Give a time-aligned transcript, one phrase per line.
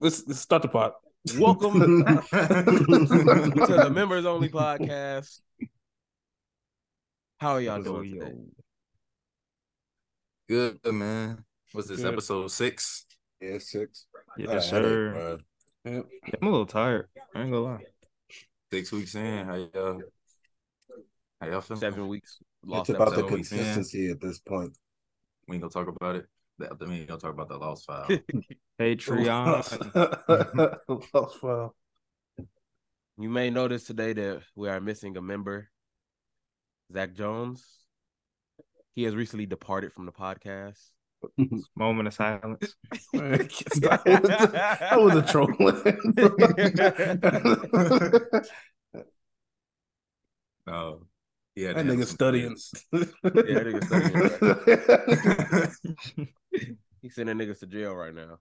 [0.00, 0.94] let's, let's start the pot.
[1.36, 5.40] Welcome to the members only podcast.
[7.38, 8.32] How are y'all doing today?
[10.48, 11.44] Good man.
[11.72, 12.12] What's this Good.
[12.14, 13.04] episode six?
[13.40, 14.06] Yeah, six.
[14.38, 15.14] Yes, I had it, sir.
[15.14, 15.92] bruh.
[15.92, 16.06] Yep.
[16.40, 17.08] I'm a little tired.
[17.34, 17.84] I ain't gonna lie.
[18.72, 19.44] Six weeks in.
[19.46, 20.02] How y'all?
[21.40, 21.80] How y'all feeling?
[21.80, 22.38] Seven weeks.
[22.64, 23.34] Lost It's about the episode in.
[23.34, 24.76] consistency at this point.
[25.46, 26.26] We ain't gonna talk about it.
[26.58, 28.08] That- I mean, we ain't gonna talk about the lost file.
[28.80, 29.64] Patreon.
[31.14, 31.74] Lost file.
[33.20, 35.70] You may notice today that we are missing a member,
[36.92, 37.64] Zach Jones.
[38.94, 40.78] He has recently departed from the podcast.
[41.76, 42.76] Moment of silence.
[43.12, 45.48] that was a troll.
[50.66, 51.07] no.
[51.58, 52.56] Yeah, that nigga studying.
[52.92, 53.98] Yeah, that
[57.02, 58.38] He's sending niggas to jail right now.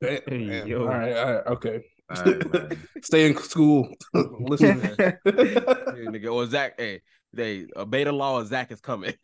[0.00, 0.66] Damn, Hey, damn.
[0.66, 0.80] yo.
[0.82, 1.84] All right, all right, okay.
[2.14, 2.78] All right.
[3.02, 3.88] Stay in school.
[4.14, 4.78] Listen.
[4.80, 7.00] Hey, nigga, or Zach, hey,
[7.32, 9.14] they a beta law of Zach is coming.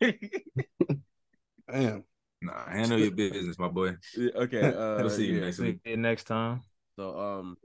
[1.71, 2.03] Damn.
[2.41, 3.95] Nah, handle your business, my boy.
[4.17, 5.45] okay, uh, We'll see you yeah.
[5.45, 5.79] next See week.
[5.85, 6.61] you next time.
[6.95, 7.55] So, um,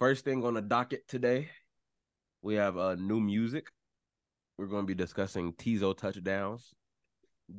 [0.00, 1.50] first thing on the docket today,
[2.42, 3.68] we have uh new music.
[4.58, 6.74] We're going to be discussing Teezo Touchdowns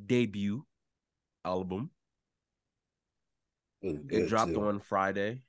[0.05, 0.65] debut
[1.45, 1.89] album.
[3.81, 4.61] It dropped too.
[4.61, 5.41] on Friday.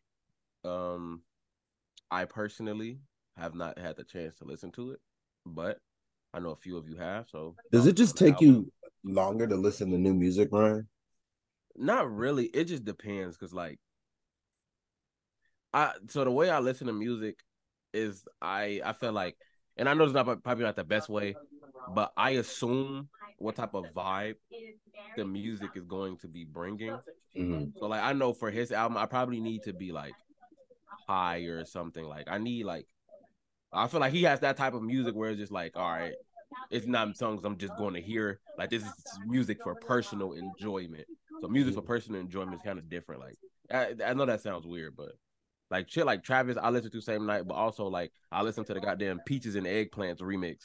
[0.65, 1.23] Um,
[2.11, 3.01] I personally
[3.37, 5.01] have not had the chance to listen to it,
[5.45, 5.79] but
[6.33, 7.29] I know a few of you have.
[7.29, 8.47] So, Does it just take album-
[9.05, 10.87] you longer to listen to new music, Ryan?
[11.77, 12.47] Not really.
[12.47, 13.79] It just depends because like
[15.73, 17.39] I so the way I listen to music
[17.93, 19.37] is I I feel like
[19.81, 21.39] and I know it's not probably not the best way,
[21.89, 24.37] but I assume what type of vibe
[25.17, 27.03] the music is going to be bringing.
[27.37, 27.73] Mhm.
[27.79, 30.17] So like I know for his album, I probably need to be like
[31.09, 32.05] high or something.
[32.05, 32.87] Like I need like
[33.73, 36.17] I feel like he has that type of music where it's just like, all right,
[36.71, 38.41] it's not songs I'm just going to hear.
[38.57, 41.07] Like this is music for personal enjoyment.
[41.41, 43.23] So music for personal enjoyment is kind of different.
[43.23, 43.39] Like
[43.73, 45.13] I, I know that sounds weird, but
[45.71, 48.75] like shit like Travis, I listen to same night, but also like I listen to
[48.75, 50.59] the goddamn Peaches and Eggplants remix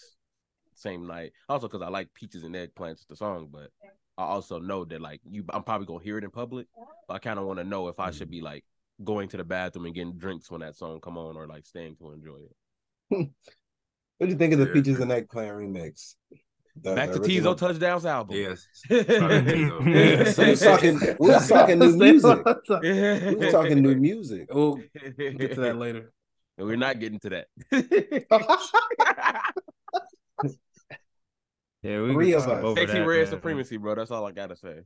[0.74, 1.32] same night.
[1.48, 3.70] Also because I like Peaches and Eggplants the song, but
[4.18, 6.68] I also know that like you, I'm probably gonna hear it in public.
[7.08, 8.32] But I kind of want to know if I should mm-hmm.
[8.32, 8.66] be like
[9.04, 11.98] going to the bathroom and getting drinks when that song come on, or like staying
[11.98, 12.40] to enjoy
[13.12, 13.30] it.
[14.18, 14.74] What do you think of the Yeah.
[14.74, 16.16] Peaches and Eggplant remix?
[16.82, 18.36] The- Back the to original- Teezo Touchdowns album.
[18.36, 18.68] Yes.
[18.90, 20.28] Tizo.
[20.34, 22.46] So we was talking, we was talking new music.
[22.46, 24.54] We was talking new music.
[24.54, 24.76] We'll
[25.18, 26.12] get to that later.
[26.58, 27.48] And we're not getting to that.
[31.82, 32.78] Yeah, we Three of us.
[32.78, 33.28] Sexy that, Red man.
[33.28, 33.94] Supremacy, bro.
[33.96, 34.80] That's all I gotta say.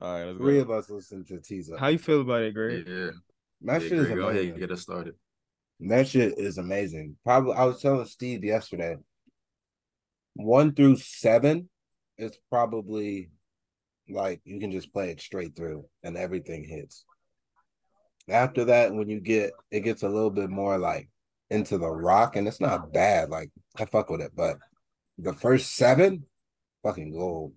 [0.00, 0.44] All right, let's go.
[0.44, 1.76] Three of us listen to Teezo.
[1.78, 2.84] How you feel about it, Greg?
[2.86, 3.10] Yeah.
[3.62, 4.58] That yeah, shit is Greg, go ahead, amazing.
[4.60, 5.14] get us started.
[5.80, 7.16] That shit is amazing.
[7.24, 8.96] Probably, I was telling Steve yesterday.
[10.44, 11.68] One through seven
[12.18, 13.30] is probably
[14.08, 17.04] like you can just play it straight through and everything hits.
[18.28, 21.08] After that, when you get it gets a little bit more like
[21.50, 23.28] into the rock, and it's not bad.
[23.28, 24.56] Like I fuck with it, but
[25.18, 26.24] the first seven,
[26.82, 27.52] fucking gold.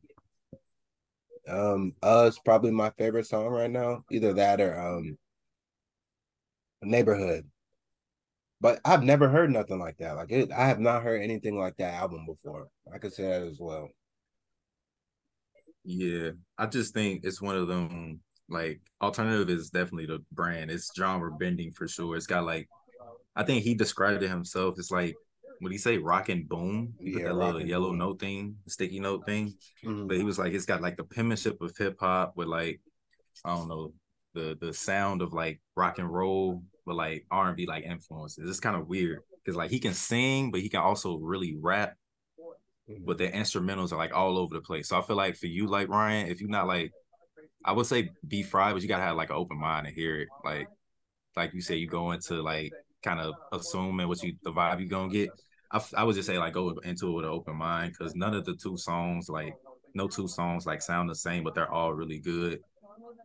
[1.48, 4.04] Um, Us probably my favorite song right now.
[4.12, 5.18] Either that or um,
[6.82, 7.50] Neighborhood.
[8.64, 10.16] But I've never heard nothing like that.
[10.16, 12.70] Like it, I have not heard anything like that album before.
[12.94, 13.90] I could say that as well.
[15.84, 18.22] Yeah, I just think it's one of them.
[18.50, 20.72] Like alternative is definitely the brand.
[20.72, 22.16] It's genre bending for sure.
[22.16, 22.70] It's got like,
[23.36, 24.76] I think he described it himself.
[24.78, 25.16] It's like,
[25.60, 26.94] what he say, rock and boom?
[27.00, 27.98] He Yeah, that little yellow boom.
[28.00, 29.54] note thing, sticky note thing.
[29.84, 30.08] Mhm.
[30.08, 32.80] But he was like, it's got like the penmanship of hip hop with like,
[33.44, 33.94] I don't know,
[34.34, 38.50] the the sound of like rock and roll, but like R and B like influences.
[38.50, 41.96] It's kind of weird because like he can sing, but he can also really rap
[43.06, 44.90] but the instrumentals are like all over the place.
[44.90, 46.92] So I feel like for you, like Ryan, if you're not like,
[47.66, 50.20] I would say be fried, but you gotta have like an open mind to hear
[50.20, 50.28] it.
[50.44, 50.68] Like,
[51.36, 52.72] like you say, you go into like
[53.02, 55.30] kind of assuming what you the vibe you gonna get.
[55.72, 58.34] I, I would just say like go into it with an open mind because none
[58.34, 59.54] of the two songs like
[59.96, 62.60] no two songs like sound the same, but they're all really good.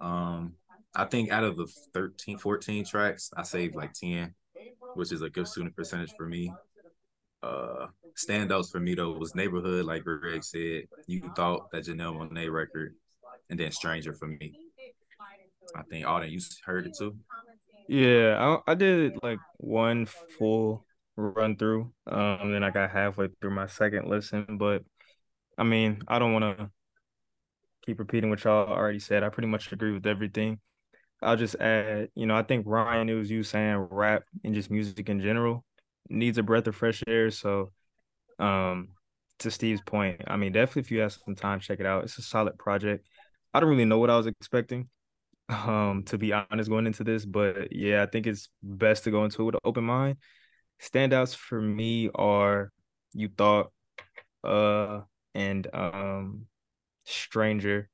[0.00, 0.54] Um,
[0.94, 4.35] I think out of the 13, 14 tracks, I saved like 10,
[4.94, 6.52] which is a good student percentage for me.
[7.43, 7.87] Uh,
[8.17, 10.85] standouts for me though was Neighborhood, like Greg said.
[11.06, 12.94] You thought that Janelle Monae record,
[13.50, 14.58] and then Stranger for me.
[15.76, 17.17] I think Auden, you heard it too.
[17.88, 20.06] Yeah, I, I did like one
[20.38, 20.85] full
[21.17, 21.93] run through.
[22.06, 24.82] Um, then I got halfway through my second listen, but
[25.56, 26.70] I mean, I don't want to
[27.82, 29.23] keep repeating what y'all already said.
[29.23, 30.61] I pretty much agree with everything.
[31.23, 34.70] I'll just add, you know, I think Ryan, it was you saying rap and just
[34.70, 35.65] music in general
[36.09, 37.31] needs a breath of fresh air.
[37.31, 37.73] So,
[38.38, 38.88] um,
[39.41, 42.05] to Steve's point, I mean, definitely if you have some time, check it out.
[42.05, 43.06] It's a solid project.
[43.53, 44.88] I don't really know what I was expecting,
[45.49, 49.25] um, to be honest, going into this, but yeah, I think it's best to go
[49.25, 50.17] into it with an open mind.
[50.81, 52.71] Standouts for me are
[53.12, 53.73] You Thought,
[54.44, 55.00] uh,
[55.35, 56.47] and um,
[57.05, 57.88] Stranger.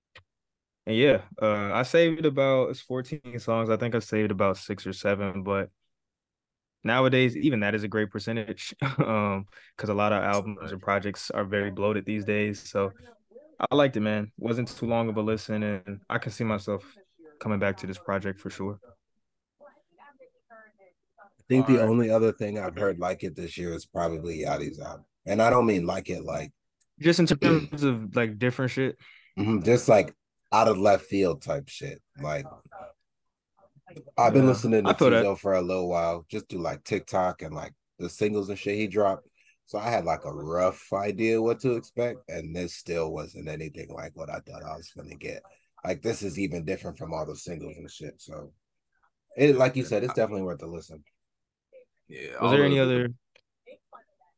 [0.87, 3.71] And yeah, uh, I saved about it's 14 songs.
[3.71, 5.71] I think I saved about six or seven, but
[6.83, 9.47] nowadays even that is a great percentage um
[9.77, 12.61] because a lot of albums or projects are very bloated these days.
[12.69, 12.93] So
[13.71, 14.33] i liked it man.
[14.39, 16.85] Wasn't too long of a listen and i can see myself
[17.41, 18.79] coming back to this project for sure.
[21.21, 24.81] I think the only other thing I've heard like it this year is probably Yachty's
[24.81, 26.53] album, and I don't mean like it like
[27.01, 28.97] just in terms of like different shit?
[29.39, 30.15] Mhm, just like
[30.55, 32.01] out of left field type shit.
[32.23, 32.47] Like
[34.17, 35.39] I've been Yeah, listening to feel that.
[35.41, 38.87] For a little while, just do like TikTok and like the singles and shit he
[38.87, 39.27] dropped.
[39.67, 43.89] So I had like a rough idea what to expect, and this still wasn't anything
[43.93, 45.43] like what I thought I was gonna get.
[45.85, 48.21] Like this is even different from all the singles and shit.
[48.23, 48.53] So
[49.37, 51.03] it, like you said, it's definitely worth a listen.
[52.09, 52.41] Yeah.
[52.41, 53.09] was there any the- other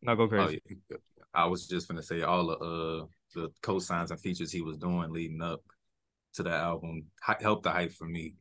[0.02, 0.96] no go Oh, yeah.
[1.34, 5.12] I was just gonna say all the uh the co-signs and features he was doing
[5.12, 5.60] leading up
[6.36, 8.34] to that album hy- helped the hype for me.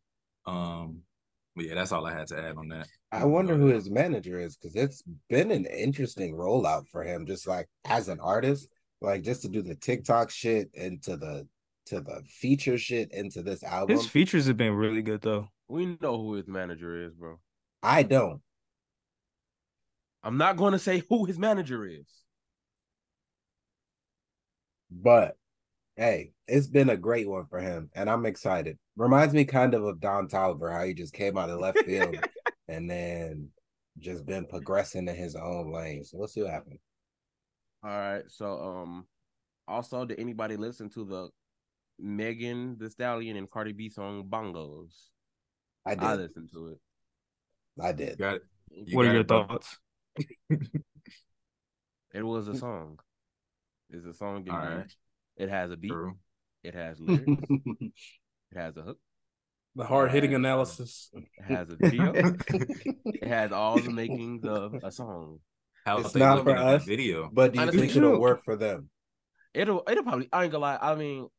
[0.45, 0.99] Um,
[1.55, 2.87] but yeah, that's all I had to add on that.
[3.11, 7.47] I wonder who his manager is because it's been an interesting rollout for him, just
[7.47, 8.67] like as an artist,
[9.01, 11.47] like just to do the TikTok shit into the
[11.87, 13.95] to the feature shit into this album.
[13.95, 17.39] his features have been really good though We know who his manager is, bro.
[17.83, 18.41] I don't.
[20.23, 22.07] I'm not going to say who his manager is.
[24.89, 25.37] But
[25.95, 28.77] hey, it's been a great one for him, and I'm excited.
[28.95, 32.17] Reminds me kind of of Don Toliver, how he just came out of left field
[32.67, 33.49] and then
[33.99, 36.03] just been progressing in his own lane.
[36.03, 36.79] So we'll see what happens.
[37.83, 38.23] All right.
[38.27, 39.05] So, um,
[39.67, 41.29] also, did anybody listen to the
[41.99, 45.09] Megan Thee Stallion and Cardi B song "Bongos"?
[45.85, 46.19] I I did.
[46.19, 46.79] listened to it.
[47.81, 48.17] I did.
[48.17, 48.43] Got it.
[48.71, 49.77] You what are your it, thoughts
[52.13, 52.99] It was a song.
[53.89, 54.35] It's a song.
[54.35, 54.51] All indeed.
[54.51, 54.95] right.
[55.37, 55.91] It has a beat.
[55.91, 56.17] True.
[56.63, 57.43] It has lyrics.
[57.79, 57.93] it
[58.57, 58.97] has a hook.
[59.75, 61.11] The hard hitting analysis.
[61.13, 62.13] It has a video.
[63.21, 65.39] it has all the makings of a song.
[65.85, 66.83] How It's they not looking for us.
[66.85, 67.31] video?
[67.31, 68.19] but do you Honestly, think it'll true.
[68.19, 68.89] work for them?
[69.53, 70.77] It'll it'll probably I ain't gonna lie.
[70.81, 71.29] I mean,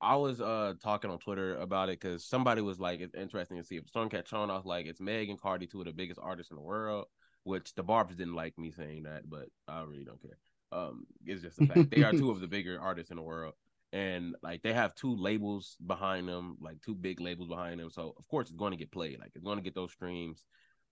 [0.00, 3.64] I was uh talking on Twitter about it because somebody was like, it's interesting to
[3.64, 6.50] see if Stormcat Chon off like it's Meg and Cardi, two of the biggest artists
[6.50, 7.06] in the world.
[7.44, 10.38] Which the Barbs didn't like me saying that, but I really don't care.
[10.72, 11.90] Um, it's just a fact.
[11.90, 13.54] they are two of the bigger artists in the world,
[13.92, 17.90] and like they have two labels behind them, like two big labels behind them.
[17.90, 19.18] So of course it's going to get played.
[19.20, 20.44] Like it's going to get those streams.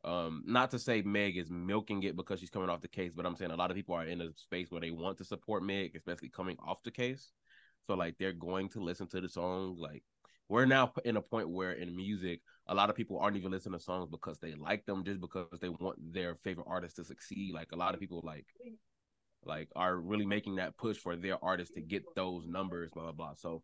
[0.03, 3.27] Um, not to say Meg is milking it because she's coming off the case, but
[3.27, 5.63] I'm saying a lot of people are in a space where they want to support
[5.63, 7.33] Meg, especially coming off the case.
[7.87, 9.77] So like they're going to listen to the song.
[9.79, 10.03] Like
[10.49, 13.79] we're now in a point where in music, a lot of people aren't even listening
[13.79, 17.53] to songs because they like them, just because they want their favorite artist to succeed.
[17.53, 18.47] Like a lot of people like
[19.45, 23.13] like are really making that push for their artists to get those numbers, blah blah
[23.13, 23.35] blah.
[23.35, 23.63] So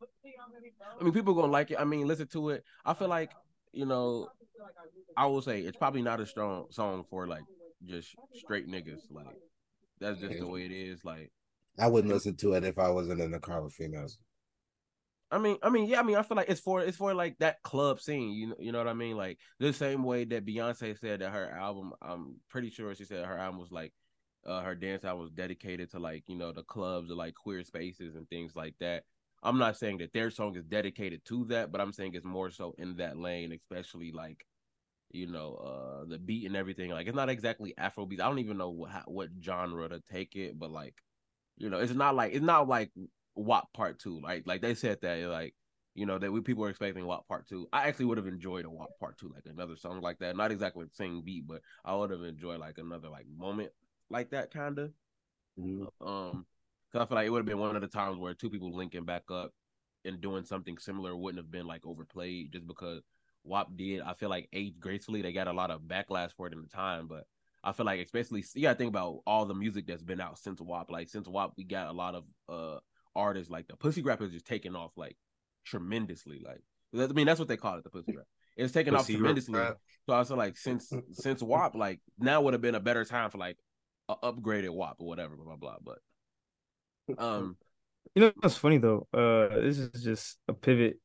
[0.98, 1.78] I mean, people gonna like it.
[1.78, 2.64] I mean, listen to it.
[2.84, 3.32] I feel like
[3.72, 4.28] you know,
[5.16, 7.44] I will say it's probably not a strong song for like
[7.84, 9.00] just straight niggas.
[9.10, 9.38] Like
[10.00, 11.04] that's just the way it is.
[11.04, 11.30] Like
[11.78, 14.18] I wouldn't listen to it if I wasn't in the car with females.
[15.30, 17.36] I mean, I mean, yeah, I mean, I feel like it's for it's for like
[17.38, 18.32] that club scene.
[18.32, 19.16] You know, you know what I mean?
[19.16, 21.92] Like the same way that Beyonce said that her album.
[22.00, 23.92] I'm pretty sure she said her album was like,
[24.46, 27.62] uh, her dance album was dedicated to like you know the clubs or like queer
[27.64, 29.04] spaces and things like that.
[29.42, 32.50] I'm not saying that their song is dedicated to that, but I'm saying it's more
[32.50, 34.46] so in that lane, especially like,
[35.10, 36.90] you know, uh, the beat and everything.
[36.90, 38.20] Like it's not exactly Afrobeat.
[38.20, 40.94] I don't even know what what genre to take it, but like,
[41.56, 42.90] you know, it's not like it's not like
[43.34, 44.20] WAP Part Two.
[44.20, 45.54] Like like they said that like
[45.94, 47.68] you know that we people were expecting WAP Part Two.
[47.72, 50.36] I actually would have enjoyed a WAP Part Two, like another song like that.
[50.36, 53.70] Not exactly the same beat, but I would have enjoyed like another like moment
[54.10, 54.90] like that kind of.
[55.58, 56.46] Um,
[56.92, 58.74] because I feel like it would have been one of the times where two people
[58.74, 59.52] linking back up
[60.04, 63.02] and doing something similar wouldn't have been like overplayed just because
[63.44, 64.00] WAP did.
[64.00, 65.22] I feel like aged gracefully.
[65.22, 67.24] They got a lot of backlash for it in the time, but
[67.64, 70.60] I feel like especially you gotta think about all the music that's been out since
[70.60, 70.90] WAP.
[70.90, 72.78] Like since WAP, we got a lot of uh
[73.14, 75.16] artists like the Pussy Grap is just taking off like
[75.64, 76.44] tremendously.
[76.44, 76.60] Like
[76.94, 78.24] I mean that's what they call it, the Pussy Grap.
[78.56, 79.58] It's taking off tremendously.
[79.58, 79.76] Rap.
[80.08, 83.30] So I feel like since since WAP, like now would have been a better time
[83.30, 83.58] for like
[84.08, 85.94] a upgraded WAP or whatever, blah blah blah.
[87.08, 87.56] But um
[88.14, 89.06] You know what's funny though?
[89.12, 90.98] Uh, this is just a pivot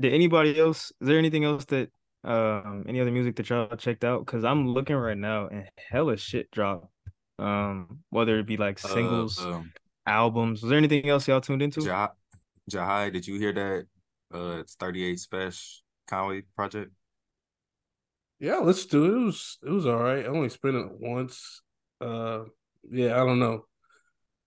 [0.00, 0.92] did anybody else?
[1.00, 1.90] Is there anything else that
[2.24, 4.24] um any other music that y'all checked out?
[4.24, 6.86] Because I'm looking right now and hella shit dropped.
[7.38, 9.72] Um, whether it be like singles, Uh, um,
[10.06, 10.62] albums.
[10.62, 11.82] Was there anything else y'all tuned into?
[11.82, 12.14] Jah-
[12.68, 13.86] Jahai, did you hear that?
[14.34, 15.78] Uh, it's 38 Spesh
[16.08, 16.92] Conway project.
[18.40, 19.08] Yeah, let's do it.
[19.08, 20.24] It was it was all right.
[20.24, 21.62] I only spent it once.
[22.00, 22.44] Uh,
[22.90, 23.64] yeah, I don't know.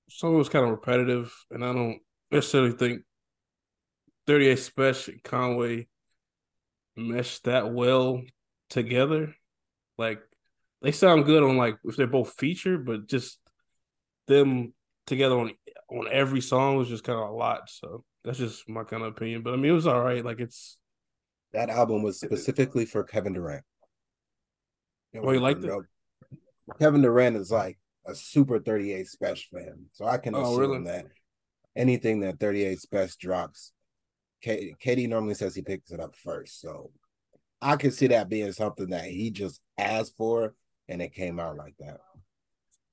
[0.10, 2.00] Some of it was kind of repetitive, and I don't
[2.32, 3.04] necessarily think
[4.28, 5.88] 38 Spesh Conway
[6.96, 8.22] meshed that well
[8.70, 9.36] together.
[9.98, 10.22] Like
[10.82, 13.40] they sound good on like if they're both featured, but just
[14.28, 14.74] them
[15.08, 15.52] together on
[15.90, 17.70] on every song was just kind of a lot.
[17.70, 19.44] So that's just my kind of opinion.
[19.44, 20.24] But I mean, it was all right.
[20.24, 20.78] Like it's
[21.54, 23.64] That album was specifically for Kevin Durant.
[25.14, 25.72] It Oh, you liked it?
[26.80, 29.86] Kevin Durant is like a super 38 Spesh fan.
[29.92, 30.84] So I can Oh, assume really?
[30.86, 31.06] that
[31.76, 33.74] anything that 38 Spesh drops,
[34.42, 36.60] K- KD normally says he picks it up first.
[36.62, 36.92] So
[37.62, 40.56] I could see that being something that he just asked for
[40.88, 42.00] and it came out like that.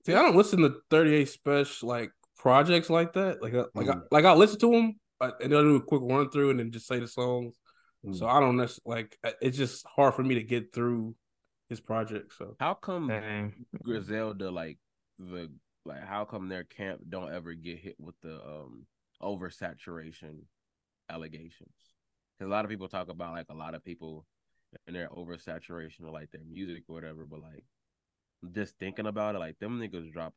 [0.05, 3.43] See, I don't listen to 38 Special like projects like that.
[3.43, 4.03] Like, I, like, I, Mhm.
[4.11, 6.87] like I'll listen to them and they'll do a quick run through and then just
[6.87, 7.57] say the songs.
[8.05, 8.15] Mm.
[8.17, 9.19] So I don't necessarily like.
[9.41, 11.17] It's just hard for me to get through
[11.69, 12.33] his project.
[12.37, 13.67] So How come Dang.
[13.83, 14.79] Griselda like
[15.19, 15.51] the
[15.85, 18.87] like how come their camp don't ever get hit with the um
[19.23, 20.41] oversaturation
[21.11, 21.75] allegations?
[22.39, 24.27] Because a lot of people talk about like a lot of people
[24.87, 27.65] and their oversaturation of like their music or whatever, but like
[28.53, 30.35] just thinking about it, like them niggas drop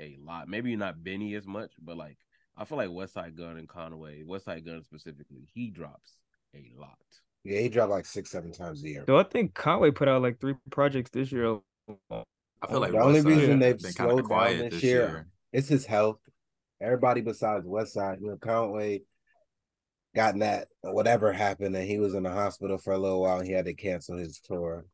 [0.00, 0.48] a lot.
[0.48, 2.18] Maybe not Benny as much, but like
[2.56, 6.18] I feel like Westside Gunn and Conway, Westside Gunn specifically, he drops
[6.54, 6.98] a lot.
[7.46, 9.04] Yeah, he dropped like six, seven times a year.
[9.06, 11.60] So I think Conway put out like three projects this year.
[11.88, 15.28] I feel like The only Westside reason they've been kinda slowed down quiet this year-
[15.52, 16.18] It's his health.
[16.80, 19.02] Everybody besides Westside, you know, Conway
[20.14, 23.38] gotten that whatever happened, and he was in the hospital for a little while.
[23.38, 24.86] And he had to cancel his tour.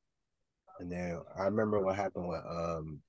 [0.79, 3.03] And then I remember what happened with um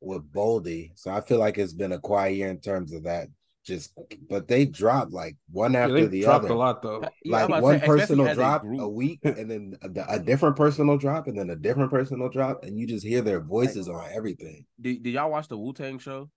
[0.00, 0.92] with Boldy.
[0.98, 3.28] So I feel like it's been a quiet year in terms of that.
[3.64, 3.92] Just
[4.28, 6.54] but they dropped like one yeah, after they the dropped other.
[6.54, 7.02] a lot though.
[7.24, 10.18] Yeah, like one say, especially personal as a drop a week, and then a, a
[10.18, 13.88] different personal drop, and then a different personal drop, and you just hear their voices
[13.88, 14.64] on everything.
[14.80, 16.30] Did, did y'all watch the Wu Tang show?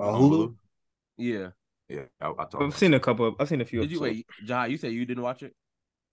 [0.00, 0.54] On Hulu,
[1.18, 1.48] Yeah.
[1.88, 3.28] Yeah, I, I I've seen a couple.
[3.28, 3.80] Of, I've seen a few.
[3.80, 4.24] Did you episodes.
[4.40, 4.66] wait, Jai?
[4.68, 5.54] You said you didn't watch it.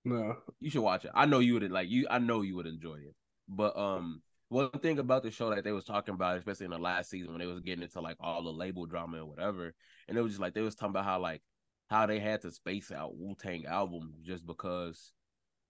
[0.04, 1.12] No, You should watch it.
[1.14, 2.06] I know you would like you.
[2.10, 3.16] I know you would enjoy it.
[3.48, 6.78] But um, one thing about the show that they was talking about, especially in the
[6.78, 9.74] last season when they was getting into like all the label drama and whatever,
[10.08, 11.42] and it was just like they was talking about how like
[11.90, 15.14] how they had to space out Wu Tang album just because.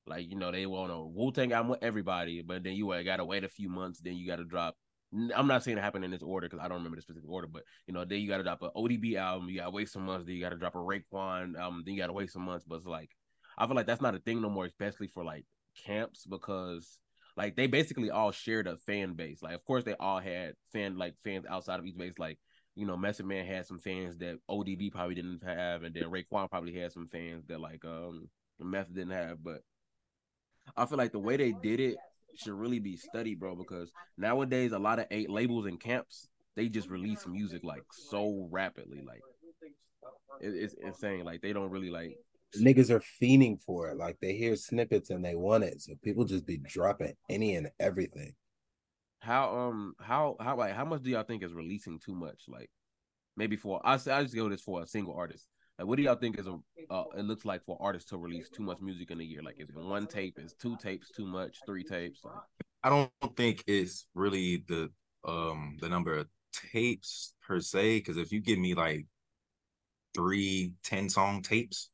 [0.07, 3.03] Like you know they want a Wu Tang album with everybody, but then you uh,
[3.03, 3.99] got to wait a few months.
[3.99, 4.75] Then you got to drop.
[5.35, 7.45] I'm not saying it happened in this order because I don't remember the specific order,
[7.45, 9.49] but you know then you got to drop an ODB album.
[9.49, 10.25] You got to wait some months.
[10.25, 11.83] Then you got to drop a Raekwon album.
[11.85, 12.65] Then you got to wait some months.
[12.67, 13.11] But it's like
[13.55, 15.45] I feel like that's not a thing no more, especially for like
[15.85, 16.97] camps because
[17.39, 19.41] like they basically all shared a fan base.
[19.41, 22.19] Like of course they all had fan like fans outside of each base.
[22.19, 22.37] Like
[22.75, 26.49] you know, Method Man had some fans that ODB probably didn't have, and then Raekwon
[26.49, 28.27] probably had some fans that like um
[28.59, 29.41] Method didn't have.
[29.41, 29.61] But
[30.75, 31.95] I feel like the way they did it
[32.35, 36.27] should really be studied, bro, because nowadays a lot of eight labels and camps
[36.57, 39.21] they just release music like so rapidly, like
[40.41, 41.23] it, it's insane.
[41.23, 42.17] Like they don't really like
[42.57, 43.97] niggas are fiending for it.
[43.97, 45.81] Like they hear snippets and they want it.
[45.81, 48.33] So people just be dropping any and everything.
[49.19, 52.43] How um how how like how much do y'all think is releasing too much?
[52.47, 52.69] Like
[53.35, 55.47] maybe for I I just go this for a single artist.
[55.77, 56.57] Like what do y'all think is a
[56.89, 59.43] uh, it looks like for artists to release too much music in a year?
[59.43, 60.39] Like is it one tape?
[60.39, 61.57] Is two tapes too much?
[61.65, 62.21] Three tapes?
[62.23, 62.35] Like,
[62.83, 64.89] I don't think it's really the
[65.27, 66.27] um the number of
[66.71, 67.97] tapes per se.
[67.99, 69.05] Because if you give me like
[70.13, 71.89] three 10 song tapes,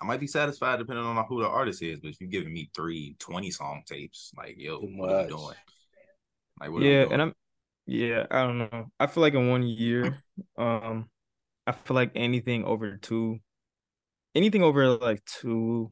[0.00, 2.00] I might be satisfied depending on who the artist is.
[2.00, 5.54] But if you're giving me three 20 song tapes, like yo, what are you doing?
[6.60, 7.12] Like what are we yeah, doing?
[7.12, 7.34] and I'm
[7.86, 8.86] yeah, I don't know.
[9.00, 10.16] I feel like in one year,
[10.56, 11.10] um,
[11.66, 13.40] I feel like anything over two,
[14.34, 15.90] anything over like two,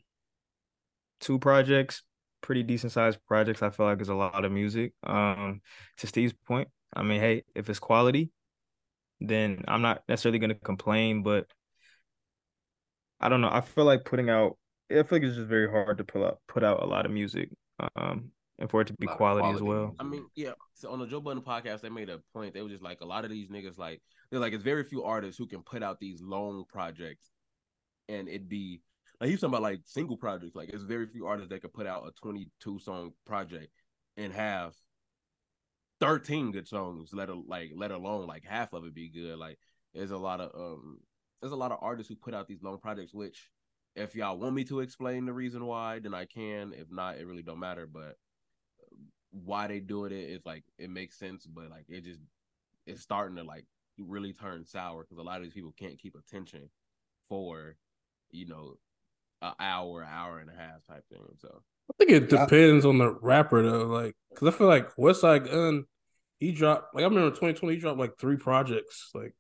[1.21, 2.05] two projects,
[2.41, 3.63] pretty decent sized projects.
[3.63, 4.93] I feel like is a lot of music.
[5.03, 5.61] Um,
[5.97, 8.31] to Steve's point, I mean, hey, if it's quality,
[9.21, 11.47] then I'm not necessarily gonna complain, but
[13.21, 13.51] I don't know.
[13.51, 14.57] I feel like putting out.
[14.91, 17.13] I feel like it's just very hard to pull out put out a lot of
[17.13, 17.51] music,
[17.97, 19.95] um, and for it to be lot of quality, as well.
[19.99, 20.53] I mean, yeah.
[20.75, 22.55] So on the Joe Budden podcast, they made a point.
[22.55, 25.05] They were just like a lot of these niggas, like they're like it's very few
[25.05, 27.31] artists who can put out these long projects,
[28.09, 28.81] and it'd be
[29.21, 30.55] like he's talking about like single projects.
[30.55, 33.73] Like it's very few artists that could put out a 22 song project
[34.17, 34.75] and have
[36.01, 37.11] 13 good songs.
[37.13, 39.39] Let a, like let alone like half of it be good.
[39.39, 39.59] Like
[39.95, 40.99] there's a lot of um
[41.41, 43.51] there's a lot of artists who put out these long projects, which
[43.95, 46.73] if y'all want me to explain the reason why, then I can.
[46.73, 47.87] If not, it really don't matter.
[47.87, 48.17] But
[49.31, 52.21] why they doing it is like it makes sense, but like it just
[52.87, 53.65] it's starting to like
[53.99, 56.69] really turn sour because a lot of these people can't keep attention
[57.29, 57.77] for
[58.31, 58.75] you know
[59.43, 61.23] an hour, hour and a half type thing.
[61.41, 65.51] So I think it depends on the rapper though, like because I feel like Westside
[65.51, 65.85] Gunn,
[66.39, 69.35] he dropped like I remember 2020 he dropped like three projects, like,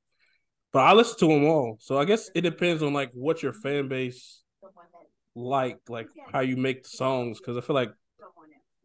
[0.72, 1.76] but I listen to them all.
[1.80, 4.42] So I guess it depends on like what your fan base
[5.34, 7.38] like, like how you make the songs.
[7.38, 7.90] Because I feel like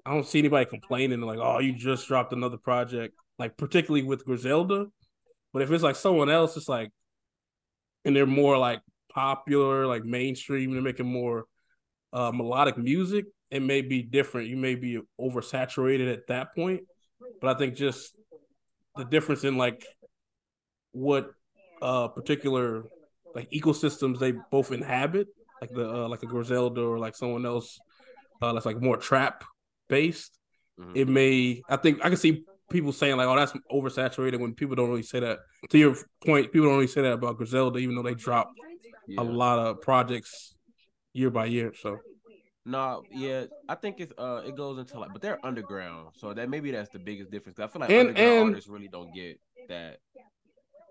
[0.06, 4.25] I don't see anybody complaining like, oh, you just dropped another project, like particularly with
[4.25, 4.88] Griselda.
[5.52, 6.90] But if it's like someone else, it's like,
[8.06, 8.82] and they're more like
[9.13, 11.46] popular, like mainstream, they're making more
[12.12, 14.48] uh, melodic music, it may be different.
[14.48, 16.82] You may be oversaturated at that point.
[17.40, 18.16] But I think just
[18.96, 19.86] the difference in like
[20.92, 21.32] what
[21.84, 22.86] uh particular
[23.36, 25.28] like ecosystems they both inhabit,
[25.62, 27.80] like the uh, like a Griselda or like someone else
[28.42, 29.44] uh, that's like more trap
[29.90, 30.38] based.
[30.80, 30.92] Mm-hmm.
[30.96, 34.75] It may I think I can see people saying like, "Oh, that's oversaturated." When people
[34.75, 35.40] don't really say that.
[35.70, 38.52] To your point, people don't really say that about Griselda, even though they drop
[39.08, 39.22] yeah.
[39.22, 40.56] a lot of projects
[41.13, 41.74] year by year.
[41.80, 42.00] So.
[42.66, 46.50] No, yeah, I think it's uh it goes into like, but they're underground, so that
[46.50, 47.60] maybe that's the biggest difference.
[47.60, 49.98] I feel like and, underground and, artists really don't get that.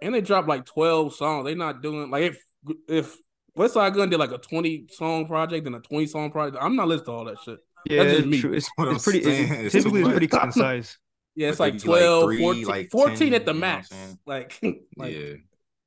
[0.02, 1.46] And they drop like twelve songs.
[1.46, 2.44] They're not doing like if
[2.88, 3.16] if
[3.56, 6.62] Westside Gunn did like a twenty song project and a twenty song project.
[6.62, 7.58] I'm not listening to all that shit.
[7.86, 8.56] Yeah, That's just me.
[8.56, 9.20] It's, it's pretty.
[9.20, 10.98] It's, typically, it's pretty concise.
[11.34, 13.90] Yeah, it's like 12, like three, 14, like 14 10, at the max.
[14.26, 14.60] Like,
[14.98, 15.34] like, yeah.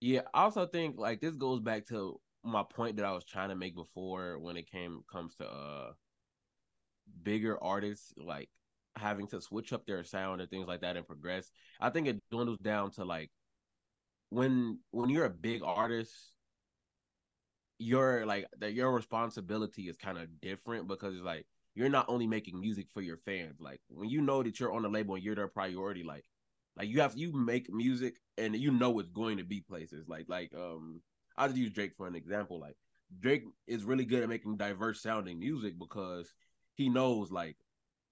[0.01, 3.49] Yeah, I also think like this goes back to my point that I was trying
[3.49, 5.91] to make before when it came comes to uh
[7.23, 8.49] bigger artists like
[8.95, 11.49] having to switch up their sound and things like that and progress.
[11.79, 13.31] I think it dwindles down to like
[14.35, 16.13] when when you're a big artist,
[17.79, 22.59] your like that your responsibility is kind of different because like you're not only making
[22.59, 23.59] music for your fans.
[23.59, 26.25] Like when you know that you're on the label and you're their priority, like
[26.77, 30.05] like you have you make music and you know it's going to be places.
[30.07, 31.01] Like like um
[31.37, 32.59] I'll just use Drake for an example.
[32.59, 32.75] Like
[33.19, 36.33] Drake is really good at making diverse sounding music because
[36.73, 37.55] he knows like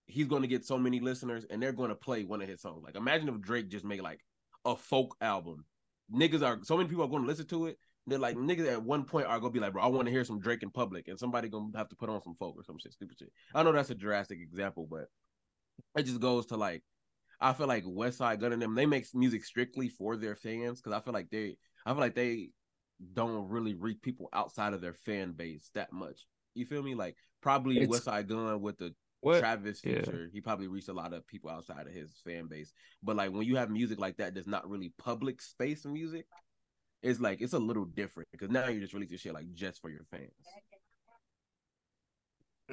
[0.06, 2.62] he's going to get so many listeners and they're going to play one of his
[2.62, 2.84] songs.
[2.84, 4.22] Like imagine if Drake just made like
[4.64, 5.66] a folk album.
[6.12, 8.84] Niggas are so many people are going to listen to it they're like niggas at
[8.84, 11.08] one point are gonna be like, bro, I want to hear some Drake in public,
[11.08, 13.32] and somebody gonna have to put on some folk or some shit, stupid shit.
[13.56, 15.06] I know that's a drastic example, but
[15.96, 16.84] it just goes to like,
[17.40, 20.98] I feel like Westside Gunn and them they make music strictly for their fans because
[20.98, 22.50] I feel like they, I feel like they
[23.14, 26.26] don't really reach people outside of their fan base that much.
[26.56, 26.96] You feel me?
[26.96, 29.40] Like probably it's, Westside Gunn with the what?
[29.40, 30.32] Travis feature, yeah.
[30.32, 32.72] he probably reached a lot of people outside of his fan base.
[33.02, 36.26] But like when you have music like that, that's not really public space music
[37.04, 39.90] it's like it's a little different because now you're just releasing shit like just for
[39.90, 40.32] your fans.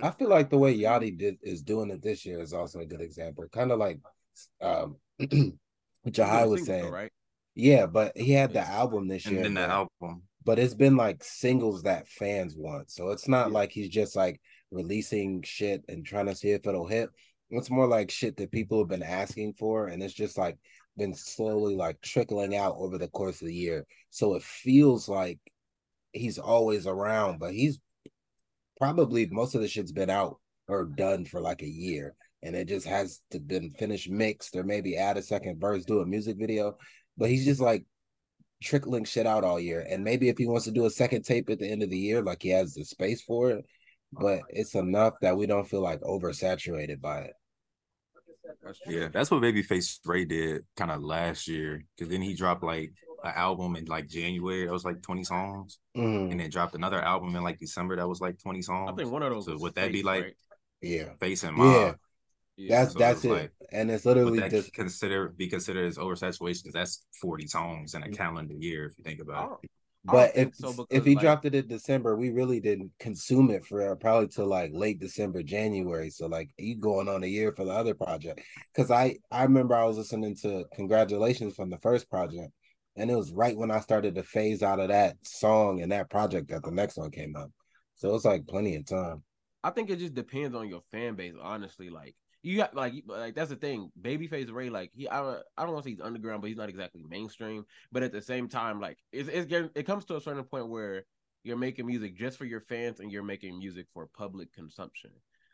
[0.00, 2.86] I feel like the way Yachty did is doing it this year is also a
[2.86, 3.44] good example.
[3.52, 3.98] Kind of like
[4.62, 4.96] um
[6.08, 7.10] Jahai was saying, though, right?
[7.56, 9.44] Yeah, but he had the album this and year.
[9.44, 10.22] And the album.
[10.44, 12.90] But it's been like singles that fans want.
[12.90, 13.54] So it's not yeah.
[13.54, 17.10] like he's just like releasing shit and trying to see if it'll hit.
[17.50, 20.56] It's more like shit that people have been asking for, and it's just like
[20.96, 23.86] been slowly like trickling out over the course of the year.
[24.10, 25.38] So it feels like
[26.12, 27.78] he's always around, but he's
[28.78, 32.14] probably most of the shit's been out or done for like a year.
[32.42, 36.00] And it just has to been finished mixed or maybe add a second verse, do
[36.00, 36.76] a music video.
[37.18, 37.84] But he's just like
[38.62, 39.84] trickling shit out all year.
[39.88, 41.98] And maybe if he wants to do a second tape at the end of the
[41.98, 43.64] year, like he has the space for it,
[44.12, 47.32] but it's enough that we don't feel like oversaturated by it.
[48.86, 51.84] Yeah, that's what Babyface Ray did kind of last year.
[51.96, 52.92] Because then he dropped like
[53.22, 56.30] an album in like January that was like 20 songs, mm.
[56.30, 58.90] and then dropped another album in like December that was like 20 songs.
[58.92, 59.46] I think one of those.
[59.46, 60.36] So would that be like, right?
[60.80, 61.96] yeah, Face and Mob?
[62.56, 62.80] Yeah.
[62.80, 66.64] That's so that's it, like, and it's literally that just consider be considered as oversaturation
[66.64, 69.70] because that's forty songs in a calendar year if you think about it.
[70.04, 73.66] But if so if he like, dropped it in December, we really didn't consume it
[73.66, 76.08] for probably till like late December, January.
[76.08, 78.40] So like you going on a year for the other project.
[78.74, 82.50] Cause I I remember I was listening to Congratulations from the first project,
[82.96, 86.08] and it was right when I started to phase out of that song and that
[86.08, 87.50] project that the next one came up.
[87.94, 89.22] So it's like plenty of time.
[89.62, 91.90] I think it just depends on your fan base, honestly.
[91.90, 93.90] Like you got like like that's the thing.
[94.00, 96.68] Babyface Ray, like he, I, I don't want to say he's underground, but he's not
[96.68, 97.64] exactly mainstream.
[97.92, 100.68] But at the same time, like it's it's getting it comes to a certain point
[100.68, 101.04] where
[101.42, 105.10] you're making music just for your fans and you're making music for public consumption.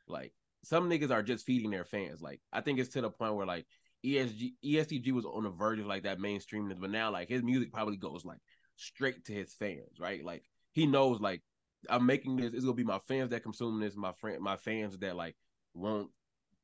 [0.06, 2.20] Like some niggas are just feeding their fans.
[2.20, 3.66] Like I think it's to the point where like
[4.04, 7.42] ESG EST Gee was on the verge of like that mainstreamness, but now like his
[7.42, 8.38] music probably goes like
[8.76, 10.24] straight to his fans, right?
[10.24, 11.42] Like he knows like
[11.90, 12.52] I'm making this.
[12.52, 13.96] It's gonna be my fans that consume this.
[13.96, 15.36] My friend, my fans that like
[15.74, 16.10] want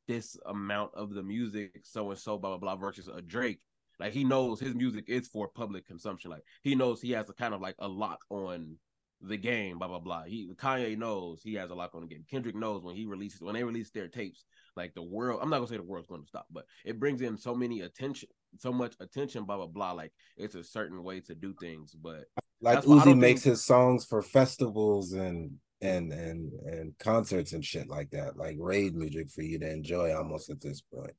[0.08, 3.60] this amount of the music, so and so, blah blah blah, versus a Drake.
[4.00, 6.30] Like he knows his music is for public consumption.
[6.30, 8.76] Like he knows he has a kind of like a lock on
[9.20, 10.24] the game, blah blah blah.
[10.24, 12.24] He Kanye knows he has a lock on the game.
[12.28, 14.44] Kendrick knows when he releases when they release their tapes,
[14.76, 15.38] like the world.
[15.40, 17.82] I'm not gonna say the world's going to stop, but it brings in so many
[17.82, 19.92] attention, so much attention, blah blah blah.
[19.92, 22.24] Like it's a certain way to do things, but
[22.60, 27.88] Like Uzi makes think- his songs for festivals and and and and concerts and shit
[27.88, 31.14] like that, like raid music for you to enjoy almost at this point.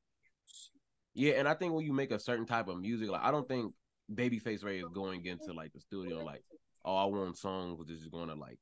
[1.14, 3.46] Yeah, and I think when you make a certain type of music, like I don't
[3.46, 3.72] think
[4.12, 6.42] Babyface Ray is going into like the studio like,
[6.84, 8.58] oh, I want songs which is going to like,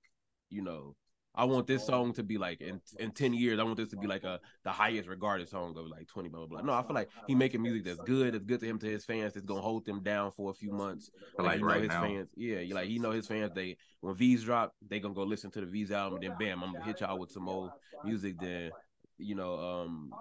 [0.51, 0.95] you know,
[1.35, 3.97] I want this song to be like in in ten years, I want this to
[3.97, 6.61] be like a the highest regarded song of like twenty blah blah blah.
[6.61, 9.05] No, I feel like he making music that's good, that's good to him to his
[9.05, 11.11] fans, that's gonna hold them down for a few months.
[11.37, 12.03] But, like, you know right his now.
[12.03, 13.53] fans, yeah, you like you know his fans.
[13.55, 16.73] They when Veeze drop, they gonna go listen to the Veeze album, then bam, I'm
[16.73, 17.71] gonna hit y'all with some old
[18.05, 18.39] music.
[18.39, 18.71] Then
[19.19, 20.13] you know, um,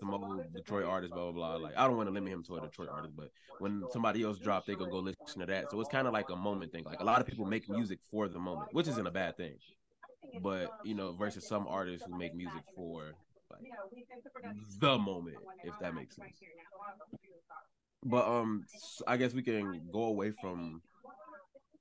[0.00, 1.64] some old Detroit artists, blah blah blah.
[1.64, 4.38] Like I don't want to limit him to a Detroit artist, but when somebody else
[4.38, 5.70] drop, they gonna go listen to that.
[5.70, 6.84] So it's kind of like a moment thing.
[6.84, 9.54] Like a lot of people make music for the moment, which isn't a bad thing.
[10.42, 13.14] But you know, versus some artists who make music for
[13.50, 13.60] like
[14.78, 16.40] the moment, if that makes sense.
[18.04, 18.64] But um,
[19.06, 20.80] I guess we can go away from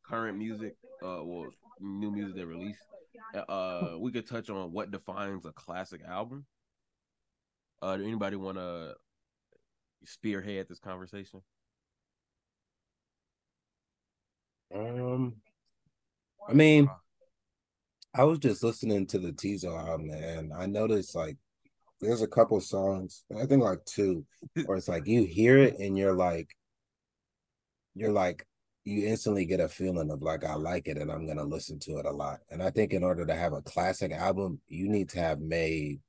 [0.04, 1.48] current music, uh, well,
[1.80, 2.80] new music they released.
[3.48, 6.46] Uh, we could touch on what defines a classic album.
[7.82, 8.96] Uh, do anybody want to
[10.04, 11.42] spearhead this conversation?
[14.74, 15.36] Um,
[16.48, 16.90] I mean,
[18.14, 21.38] I was just listening to the Teezo album and I noticed like
[22.02, 24.26] there's a couple songs, I think like two,
[24.66, 26.56] where it's like you hear it and you're like,
[27.94, 28.46] you're like,
[28.86, 31.98] you instantly get a feeling of like, I like it and I'm gonna listen to
[31.98, 32.40] it a lot.
[32.50, 36.00] And I think in order to have a classic album, you need to have made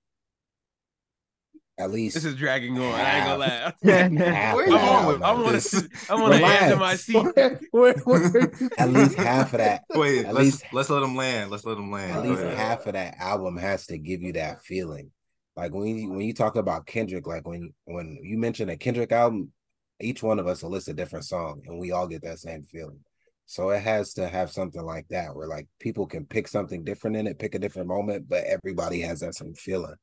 [1.78, 2.94] at least This is dragging on.
[2.94, 3.74] I ain't gonna laugh.
[3.82, 5.22] half Where of you that I'm on.
[5.22, 5.22] album.
[5.22, 5.52] I'm on.
[5.52, 7.26] This- I'm on the edge of my seat.
[7.70, 11.50] Where- where- at least half of that Wait, At let's least- let's let him land.
[11.50, 12.12] Let's let them land.
[12.16, 15.10] at least half of that album has to give you that feeling.
[15.56, 19.12] Like when you when you talk about Kendrick, like when when you mention a Kendrick
[19.12, 19.52] album,
[20.00, 22.62] each one of us will list a different song, and we all get that same
[22.62, 23.00] feeling.
[23.46, 27.16] So it has to have something like that, where like people can pick something different
[27.16, 29.96] in it, pick a different moment, but everybody has that same feeling.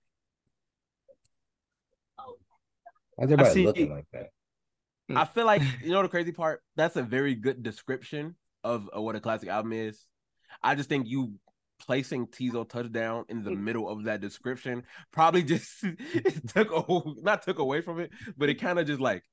[3.18, 4.30] How's everybody see- looking like that?
[5.10, 6.62] I feel like you know the crazy part.
[6.76, 10.06] That's a very good description of, of what a classic album is.
[10.62, 11.34] I just think you
[11.80, 15.86] placing Teezo touchdown in the middle of that description probably just
[16.48, 19.24] took a, not took away from it, but it kind of just like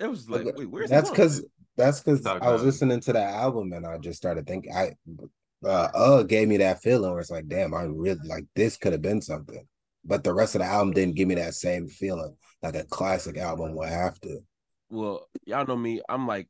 [0.00, 3.34] it was like, wait, where's that's because because that's because I was listening to that
[3.34, 4.92] album and I just started thinking I
[5.64, 8.92] uh uh gave me that feeling where it's like damn I really like this could
[8.92, 9.66] have been something
[10.04, 13.36] but the rest of the album didn't give me that same feeling like a classic
[13.38, 14.40] album would have to
[14.90, 16.00] well, y'all know me.
[16.08, 16.48] I'm like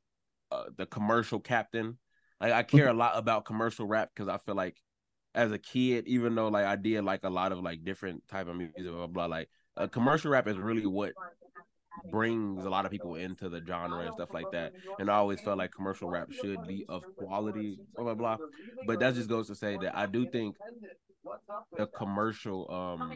[0.51, 1.99] uh, the commercial captain.
[2.41, 4.77] Like I care a lot about commercial rap because I feel like
[5.35, 8.49] as a kid, even though like I did like a lot of like different type
[8.49, 11.15] of music, blah blah, blah like uh, commercial rap is really what
[12.05, 14.73] brings a lot of people into the genre and stuff like that.
[14.99, 18.39] And I always felt like commercial rap should be of quality, blah blah blah.
[18.83, 20.57] But that just goes to say that I do think
[21.77, 23.13] the commercial um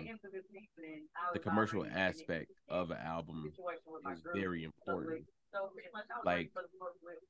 [1.32, 3.44] the commercial aspect of an album
[4.12, 5.24] is very important.
[6.24, 6.50] Like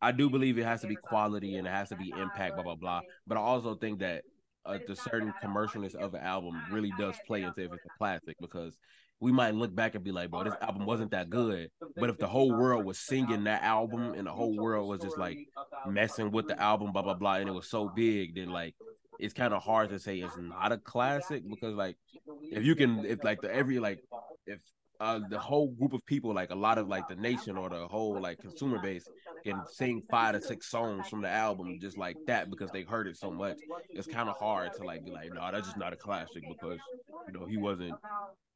[0.01, 2.65] I do believe it has to be quality and it has to be impact, blah
[2.65, 3.01] blah blah.
[3.27, 4.23] But I also think that
[4.65, 8.37] uh, the certain commercialness of an album really does play into if it's a classic
[8.41, 8.77] because
[9.21, 11.69] we might look back and be like, bro, this album wasn't that good.
[11.97, 15.17] But if the whole world was singing that album and the whole world was just
[15.19, 15.39] like
[15.87, 18.75] messing with the album, blah blah blah, and it was so big, then like
[19.19, 21.97] it's kind of hard to say it's not a classic because like
[22.43, 24.01] if you can if like the every like
[24.47, 24.61] if
[25.01, 27.87] uh the whole group of people like a lot of like the nation or the
[27.89, 29.05] whole like consumer base
[29.45, 33.07] can sing five to six songs from the album just like that because they heard
[33.07, 33.59] it so much
[33.91, 36.79] it's kind of hard to like be like no that's just not a classic because
[37.27, 37.95] you know he wasn't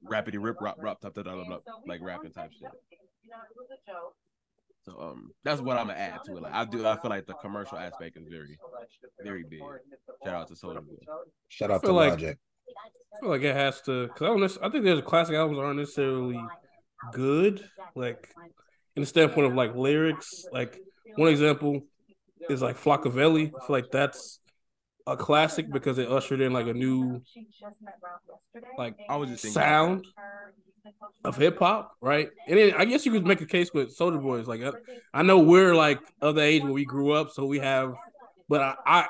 [0.08, 2.70] rapidy rip rap rap top top top like rapping type shit
[4.86, 7.26] so um that's what i'm gonna add to it like i do i feel like
[7.26, 8.56] the commercial aspect is very
[9.22, 9.60] very big
[10.24, 10.94] shout out to soulja boy
[11.48, 12.38] shout out to like- Logic
[13.14, 14.40] I feel like it has to because I don't.
[14.40, 16.38] necess- I think there's classic albums aren't necessarily
[17.12, 18.28] good, like
[18.96, 20.44] in the standpoint of like lyrics.
[20.52, 20.78] Like
[21.14, 21.82] one example
[22.50, 23.46] is like Flockaveli.
[23.48, 24.40] I feel like that's
[25.06, 27.22] a classic because it ushered in like a new
[28.76, 30.04] like i was just thinking sound
[31.24, 32.28] of hip hop, right?
[32.48, 34.46] And then I guess you could make a case with Soulja Boys.
[34.46, 34.62] Like
[35.12, 37.94] I, know we're like of the age where we grew up, so we have,
[38.48, 39.06] but I, I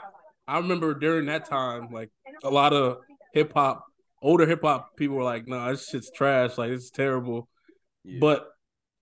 [0.48, 2.10] I remember during that time, like
[2.44, 2.98] a lot of
[3.32, 3.84] hip hop,
[4.22, 6.56] older hip hop people were like, "No, nah, this shit's trash.
[6.56, 7.48] Like it's terrible."
[8.04, 8.18] Yeah.
[8.20, 8.48] But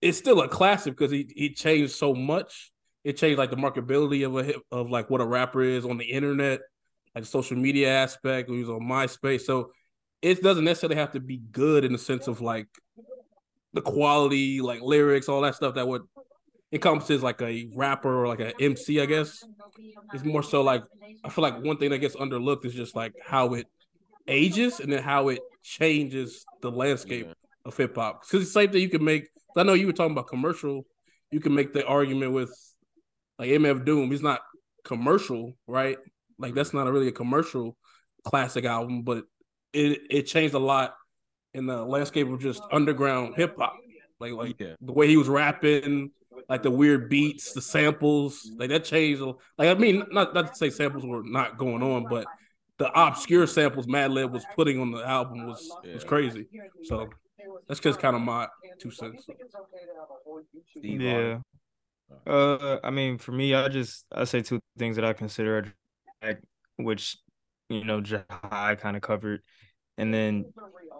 [0.01, 2.71] it's still a classic because he he changed so much.
[3.03, 5.97] It changed like the marketability of a hip, of like what a rapper is on
[5.97, 6.61] the internet,
[7.13, 8.49] like social media aspect.
[8.49, 9.71] He was on MySpace, so
[10.25, 12.67] it doesn't necessarily have to be good in the sense of like
[13.73, 16.01] the quality, like lyrics, all that stuff that would
[16.71, 19.43] encompasses like a rapper or like an MC, I guess.
[20.15, 20.83] It's more so like
[21.23, 23.67] I feel like one thing that gets underlooked is just like how it
[24.27, 27.33] ages and then how it changes the landscape yeah.
[27.63, 28.23] of hip hop.
[28.23, 29.29] Because the same thing you can make.
[29.55, 30.87] I know you were talking about commercial.
[31.29, 32.51] You can make the argument with
[33.37, 34.09] like MF Doom.
[34.09, 34.41] He's not
[34.83, 35.97] commercial, right?
[36.39, 37.77] Like that's not a really a commercial
[38.23, 39.25] classic album, but
[39.75, 40.95] it it changed a lot
[41.53, 43.77] in the landscape of just underground hip hop.
[44.19, 44.75] Like like yeah.
[44.81, 46.11] the way he was rapping,
[46.49, 49.21] like the weird beats, the samples, like that changed.
[49.57, 52.25] Like I mean, not not to say samples were not going on, but
[52.77, 55.93] the obscure samples Madlib was putting on the album was yeah.
[55.93, 56.47] was crazy.
[56.83, 57.09] So
[57.67, 58.47] that's just kind of my
[58.79, 59.25] two cents.
[60.75, 61.39] Yeah.
[62.25, 65.73] Uh, I mean, for me, I just I say two things that I consider,
[66.77, 67.17] which
[67.69, 69.41] you know, Jahai kind of covered,
[69.97, 70.45] and then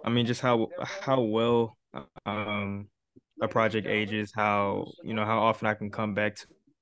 [0.04, 1.78] I mean, just how how well
[2.26, 2.88] um
[3.42, 6.38] a project ages, how you know how often I can come back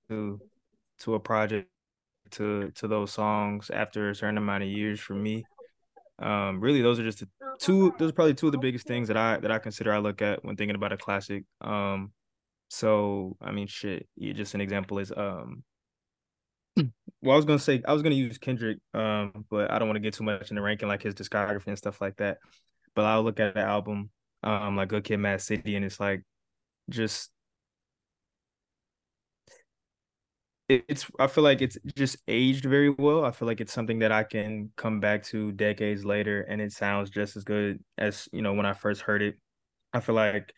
[0.09, 0.39] to
[0.99, 1.69] to a project
[2.31, 5.45] to to those songs after a certain amount of years for me.
[6.19, 7.27] Um, really, those are just the
[7.59, 7.93] two.
[7.97, 10.21] Those are probably two of the biggest things that I that I consider I look
[10.21, 11.43] at when thinking about a classic.
[11.61, 12.11] Um,
[12.69, 14.07] so I mean, shit.
[14.15, 15.63] You just an example is um.
[17.21, 19.95] Well, I was gonna say I was gonna use Kendrick, um, but I don't want
[19.95, 22.39] to get too much in the ranking like his discography and stuff like that.
[22.95, 24.09] But I'll look at the album,
[24.43, 26.23] um, like Good Kid, Mad City, and it's like
[26.89, 27.31] just
[30.69, 33.25] it's I feel like it's just aged very well.
[33.25, 36.71] I feel like it's something that I can come back to decades later and it
[36.71, 39.35] sounds just as good as, you know, when I first heard it.
[39.93, 40.53] I feel like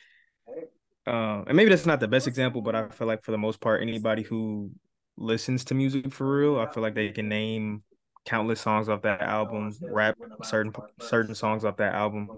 [1.08, 3.62] uh, and maybe that's not the best example, but I feel like for the most
[3.62, 4.72] part, anybody who
[5.18, 7.84] listens to music for real, I feel like they can name
[8.26, 12.32] countless songs off that album, rap certain certain songs off that album.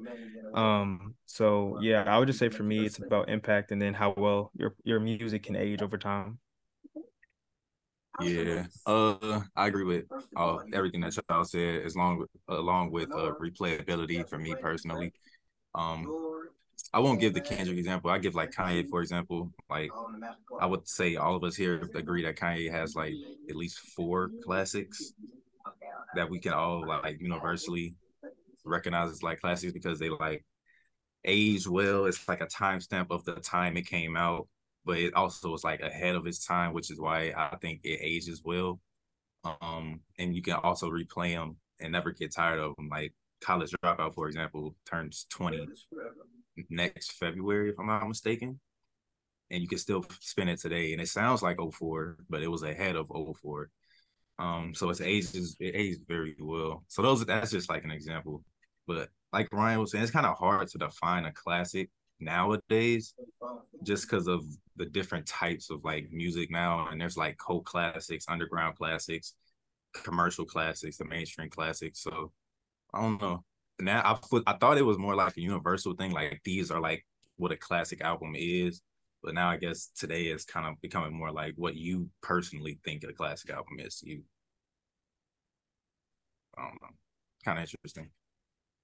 [0.54, 4.14] Um, so yeah, I would just say for me, it's about impact and then how
[4.18, 6.40] well your your music can age over time.
[8.20, 11.84] Yeah, uh, I agree with uh, everything that y'all said.
[11.84, 15.14] As long along with uh, replayability for me personally,
[15.76, 16.14] um,
[16.94, 18.10] I won't give the Kendrick example.
[18.10, 19.52] I give like Kanye for example.
[19.70, 19.96] Like
[20.60, 23.20] I would say all of us here agree that Kanye has like
[23.50, 25.14] at least four classics
[26.14, 27.96] that we can all like universally
[28.66, 30.46] recognize as like classics because they like
[31.26, 32.06] age well.
[32.06, 34.48] It's like a timestamp of the time it came out,
[34.86, 38.00] but it also is like ahead of its time, which is why I think it
[38.02, 38.80] ages well.
[39.62, 42.90] Um, and you can also replay them and never get tired of them.
[42.90, 45.70] Like College Dropout, for example, turns 20
[46.70, 48.60] next February, if I'm not mistaken.
[49.50, 50.92] And you can still spin it today.
[50.92, 53.70] And it sounds like 04, but it was ahead of 04.
[54.40, 56.84] Um, so it's ages it ages very well.
[56.88, 58.44] So those that's just like an example.
[58.86, 61.90] But like Ryan was saying, it's kind of hard to define a classic
[62.20, 63.14] nowadays
[63.84, 64.44] just because of
[64.76, 66.88] the different types of like music now.
[66.90, 69.34] And there's like cult classics, underground classics,
[69.94, 72.02] commercial classics, the mainstream classics.
[72.02, 72.32] So
[72.94, 73.44] I don't know.
[73.80, 76.12] Now I put, I thought it was more like a universal thing.
[76.12, 78.82] Like these are like what a classic album is.
[79.24, 83.04] But now I guess today is kind of becoming more like what you personally think
[83.04, 84.02] a classic album is.
[84.04, 84.22] You,
[86.58, 86.96] I don't know,
[87.44, 88.10] kind of interesting.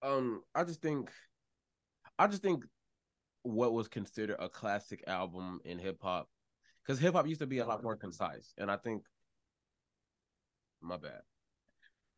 [0.01, 1.12] Um, I just think,
[2.19, 2.65] I just think,
[3.43, 6.27] what was considered a classic album in hip hop,
[6.86, 9.03] because hip hop used to be a lot more concise, and I think,
[10.82, 11.21] my bad,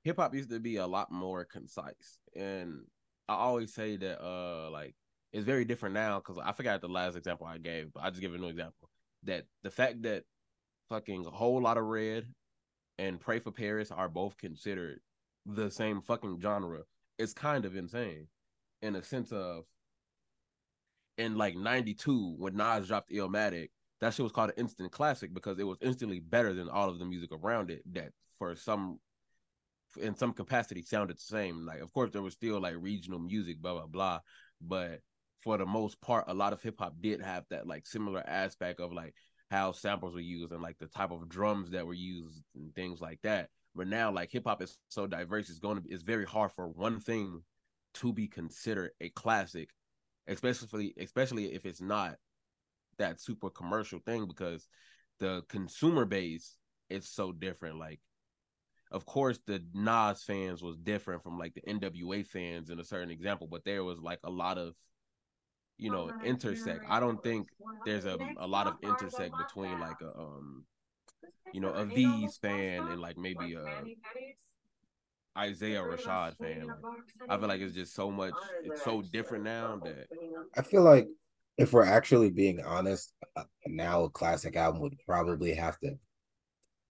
[0.05, 2.81] hip hop used to be a lot more concise, and
[3.27, 4.95] I always say that, uh, like
[5.33, 8.21] it's very different now because I forgot the last example I gave, but I just
[8.21, 8.89] give a new example.
[9.23, 10.23] That the fact that
[10.87, 12.27] fucking a Whole Lotta Red
[12.99, 14.99] and Pray for Paris are both considered
[15.45, 16.81] the same fucking genre
[17.17, 18.27] is kind of insane
[18.81, 19.63] in a sense of
[21.17, 23.69] in like 92 when Nas dropped Illmatic,
[24.01, 26.99] that shit was called an instant classic because it was instantly better than all of
[26.99, 28.99] the music around it that for some
[29.97, 31.65] in some capacity sounded the same.
[31.65, 34.19] Like of course there was still like regional music, blah blah blah.
[34.61, 35.01] But
[35.41, 38.79] for the most part, a lot of hip hop did have that like similar aspect
[38.79, 39.13] of like
[39.51, 42.99] how samples were used and like the type of drums that were used and things
[42.99, 43.49] like that.
[43.75, 46.51] But now, like hip hop is so diverse, it's going to be it's very hard
[46.55, 47.41] for one thing
[47.95, 49.69] to be considered a classic,
[50.27, 52.15] especially especially if it's not
[52.97, 54.67] that super commercial thing because
[55.19, 56.57] the consumer base
[56.89, 57.77] is so different.
[57.77, 57.99] Like
[58.91, 63.11] of course the Nas fans was different from like the NWA fans in a certain
[63.11, 64.75] example, but there was like a lot of
[65.77, 66.85] you know intersect.
[66.87, 67.49] I don't think
[67.83, 70.65] there's a a lot of intersect between like a um
[71.51, 73.85] you know a Veeze fan and like maybe a
[75.37, 76.75] Isaiah Rashad fan.
[77.27, 78.53] I feel like it's just so much.
[78.63, 80.07] It's so different now that
[80.55, 81.07] I feel like
[81.57, 85.97] if we're actually being honest, uh, now a classic album would probably have to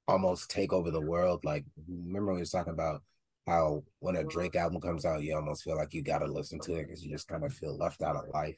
[0.08, 1.44] almost take over the world.
[1.44, 3.02] Like, remember we was talking about
[3.48, 6.60] how when a Drake album comes out, you almost feel like you got to listen
[6.62, 8.58] to it because you just kind of feel left out of life.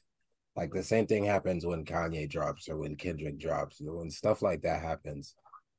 [0.55, 4.61] Like the same thing happens when Kanye drops or when Kendrick drops, when stuff like
[4.63, 5.35] that happens,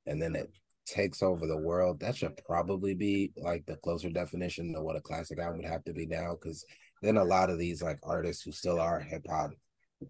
[0.07, 0.51] and then it
[0.87, 2.01] takes over the world.
[2.01, 5.85] That should probably be like the closer definition of what a classic album would have
[5.85, 6.33] to be now.
[6.41, 6.65] Because
[7.03, 9.51] then a lot of these like artists who still are hip hop,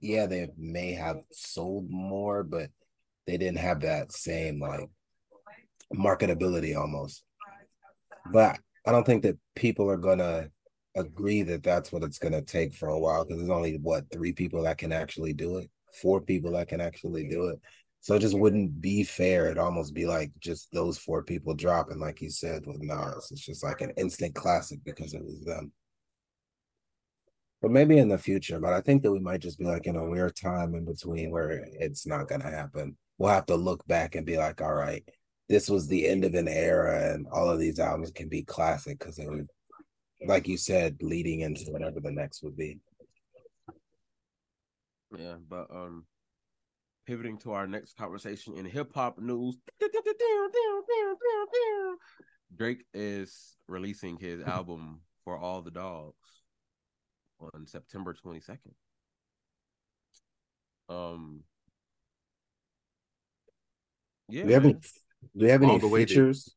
[0.00, 2.70] yeah, they may have sold more, but
[3.26, 4.90] they didn't have that same like
[5.94, 7.22] marketability almost.
[8.30, 10.50] But I don't think that people are gonna
[10.96, 14.32] agree that that's what it's gonna take for a while because there's only what three
[14.32, 15.70] people that can actually do it,
[16.00, 17.60] four people that can actually do it.
[18.00, 19.46] So it just wouldn't be fair.
[19.46, 23.28] It'd almost be like just those four people dropping, like you said with Nas.
[23.30, 25.72] It's just like an instant classic because it was them.
[27.60, 29.96] But maybe in the future, but I think that we might just be like in
[29.96, 32.96] a weird time in between where it's not gonna happen.
[33.18, 35.02] We'll have to look back and be like, all right,
[35.48, 38.98] this was the end of an era and all of these albums can be classic
[38.98, 39.46] because they were
[40.26, 42.78] like you said leading into whatever the next would be.
[45.16, 46.04] Yeah but um
[47.06, 49.56] pivoting to our next conversation in hip-hop news.
[52.54, 56.16] Drake is releasing his album for all the dogs
[57.40, 58.72] on september 22nd
[60.88, 61.42] um
[64.28, 64.84] yeah we haven't
[65.36, 66.54] do we have any All the way to- features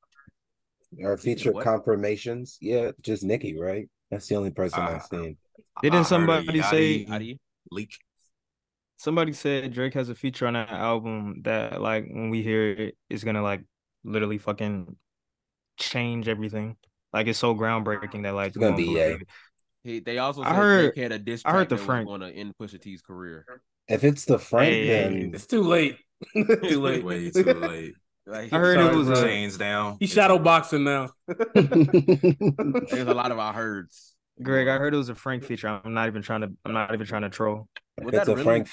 [1.02, 1.64] or feature what?
[1.64, 2.58] confirmations?
[2.62, 3.90] Yeah, just Nicki, right?
[4.10, 5.38] That's the only person Uh, I've seen.
[5.82, 7.40] Didn't heard a somebody say- Yachty
[7.72, 7.98] leak?
[8.98, 12.98] Somebody said Drake has a feature on that album that like when we hear it,
[13.10, 13.64] it's gonna like
[14.04, 14.96] literally fucking
[15.78, 16.76] change everything.
[17.12, 19.04] Like it's so groundbreaking that like It's gonna be won't Ye.
[19.04, 19.28] believe it.
[19.84, 22.20] He, they also I heard- Drake had a diss I heard the that Frank- was
[22.20, 23.44] going to end Pusha T's career.
[23.88, 25.98] If it's the Frank, Hey, then It's too late.
[26.36, 26.46] too
[26.82, 27.04] late.
[27.04, 27.96] Way too late.
[28.28, 29.24] Like, I heard it was bro.
[29.24, 29.98] Chains down.
[30.00, 31.10] He's shadow boxing now.
[31.56, 34.14] There's a lot of I heards.
[34.42, 35.68] Greg, I heard it was a Frank feature.
[35.68, 37.68] I'm not even trying to I'm not even trying to troll.
[37.98, 38.68] if Would it's that a really- Frank.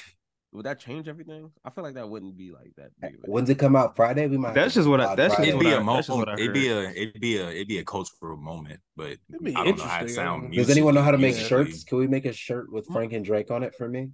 [0.53, 1.51] Would that change everything?
[1.63, 2.89] I feel like that wouldn't be like that.
[3.03, 3.95] Big of a When's it come out?
[3.97, 4.27] Friday?
[4.29, 4.55] We might.
[4.55, 6.29] That's just what I- pod that's just It'd what be I- a that's just what
[6.29, 6.41] I moment.
[6.41, 9.65] It'd be a it'd be a it'd be a cultural moment, but It'd be I
[9.65, 10.53] don't know how it interesting, sound.
[10.53, 11.65] Does anyone know how to make musically.
[11.67, 11.85] shirts?
[11.85, 14.11] Can we make a shirt with Frank and Drake on it for me?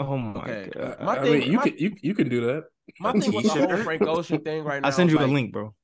[0.00, 1.00] Oh my Okay, uh, god.
[1.04, 2.64] my I thing- mean, you my- can you you can do that.
[2.98, 4.86] My thing with the whole Frank Ocean thing right now.
[4.88, 5.74] I'll send you like, a link, bro.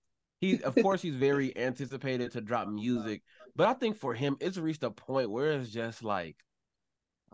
[0.41, 3.23] He, of course, he's very anticipated to drop music,
[3.55, 6.37] but I think for him, it's reached a point where it's just like,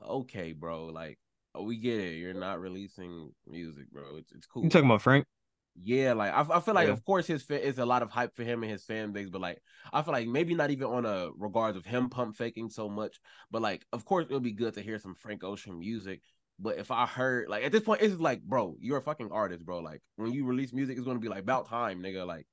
[0.07, 1.19] okay, bro, like
[1.55, 2.17] oh, we get it.
[2.17, 4.17] You're not releasing music, bro.
[4.17, 4.65] It's it's cool.
[4.65, 5.27] You talking about Frank?
[5.83, 6.93] Yeah, like I, I feel like Yeah.
[6.93, 9.31] of course his fa- is a lot of hype for him and his fan base,
[9.31, 12.69] but like I feel like maybe not even on a regards of him pump faking
[12.71, 15.79] so much, but like of course it would be good to hear some Frank Ocean
[15.79, 16.21] music.
[16.59, 19.65] But if I heard like at this point, it's like, bro, you're a fucking artist,
[19.65, 19.79] bro.
[19.81, 22.27] Like when you release music, it's gonna be like about time, nigga.
[22.27, 22.47] Like,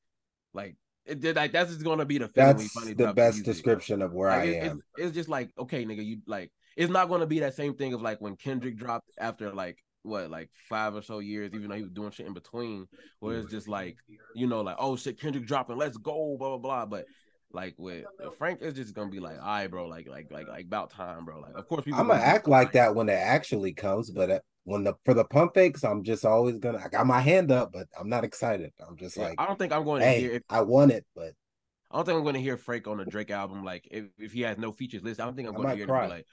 [0.54, 3.44] like it did like that's just gonna be the feeling when you That's the best
[3.44, 4.82] description of where Like, I it- am.
[4.98, 7.94] It's, it's just like okay, nigga, you like it's not gonna be that same thing
[7.94, 11.76] of like when Kendrick dropped after like what like five or so years, even though
[11.76, 12.88] he was doing shit in between,
[13.20, 13.98] where it's just like
[14.34, 16.86] you know like oh shit, Kendrick dropping, let's go, blah blah blah.
[16.86, 17.06] But
[17.52, 18.06] like with
[18.38, 21.26] Frank, is just gonna be like, all right, bro, like like like like about time,
[21.26, 21.40] bro.
[21.40, 22.74] Like of course people I'm gonna gonna act like fine.
[22.74, 26.26] that when it actually comes, but uh, when the for the pump fakes, I'm just
[26.26, 26.80] always gonna.
[26.84, 28.72] I got my hand up, but I'm not excited.
[28.88, 30.30] I'm just Yeah, like, I don't think I'm going to hear.
[30.30, 31.34] hey, If, I want it, but
[31.92, 33.64] I don't think I'm going to hear Frank on the Drake album.
[33.64, 35.86] Like if, if he has no features list, I don't think I'm going to hear
[35.86, 36.02] it cry.
[36.04, 36.28] and be like,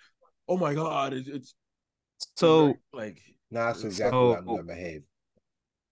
[0.49, 1.55] oh my god, it's, it's
[2.37, 5.03] So like nah, that's So- exactly how I'm gonna behave.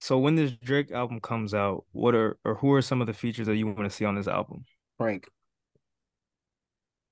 [0.00, 3.14] so when this Drake album comes out, what are or who are some of the
[3.14, 4.66] features that you want to see on this album?
[4.99, 5.28] Frank,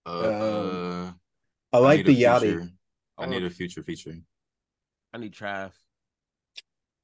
[0.05, 1.13] Uh,
[1.73, 2.71] I like need the a Yachty.
[3.19, 3.27] I Oh.
[3.27, 4.15] need a future feature.
[5.13, 5.73] I need Trav.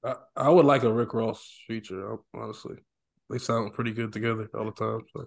[0.05, 2.77] I, I would like a Rick Ross feature, honestly.
[3.31, 5.03] They sound pretty good together all the time.
[5.15, 5.27] So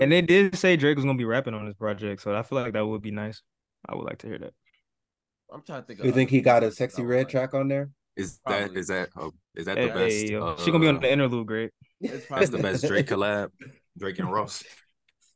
[0.00, 2.58] And, they did say Drake was gonna be rapping on this project, so I feel
[2.60, 3.42] like that would be nice.
[3.88, 4.54] I would like to hear that.
[5.52, 6.02] I'm trying to think.
[6.02, 7.28] you of think he got a Sexyy Red like.
[7.28, 7.90] track on there?
[8.16, 8.80] Is that Probably.
[8.80, 10.26] is that oh, is that Hey, the best?
[10.28, 11.70] yo, she gonna be on uh, the interlude, Greg.
[12.00, 13.50] It's That's the best Drake collab.
[13.98, 14.62] Drake and Ross.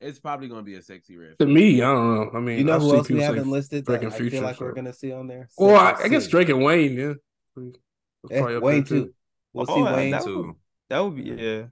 [0.01, 1.39] It's probably going to be a sexy riff.
[1.39, 2.31] to me, I don't know.
[2.39, 4.37] I mean, You know I've who else we haven't listed Drake that and I Future,
[4.37, 5.49] feel like we're gonna see on there?
[5.57, 7.15] Well, I, I guess Drake and Wayne, yeah.
[7.57, 9.15] That's Eh, up Wayne there, too.
[9.53, 10.57] We'll Oh, see Wayne that too.
[10.91, 11.65] That would be yeah,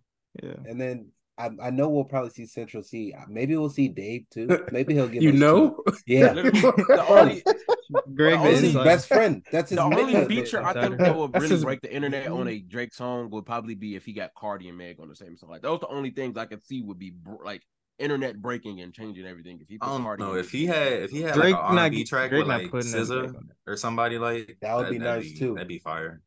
[0.42, 0.54] yeah.
[0.66, 3.14] and then I, I know we'll probably see Central Cee.
[3.28, 4.48] Maybe we'll see Dave too.
[4.72, 5.76] Maybe he'll give you us know?
[5.86, 5.94] two.
[6.06, 6.32] Yeah.
[6.42, 7.42] The only
[8.14, 9.44] Greg, The That's only- his best friend.
[9.52, 12.48] That's his the only feature I think that would his- really break the internet on
[12.48, 15.36] a Drake song would probably be if he got Cardi and Meg on the same
[15.36, 15.50] song.
[15.50, 17.12] Like those the only things I could see would be
[17.44, 17.62] like
[17.98, 19.58] internet breaking and changing everything.
[19.60, 21.70] If he put I don't Cardi know if he had if he had Drake like
[21.72, 23.56] an R&B track Drake with like SZA Drake on there.
[23.74, 25.54] or somebody like That would be that'd nice, too.
[25.54, 26.20] That'd be fire.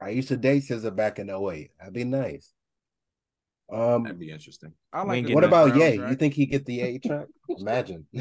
[0.00, 1.70] I used to date SZA back in 08.
[1.78, 2.52] That'd be nice.
[3.72, 4.72] Um, That'd be interesting.
[4.92, 5.96] I like what about Brown Ye?
[5.98, 6.10] track.
[6.10, 7.26] You think he get the A track?
[7.48, 8.06] Imagine.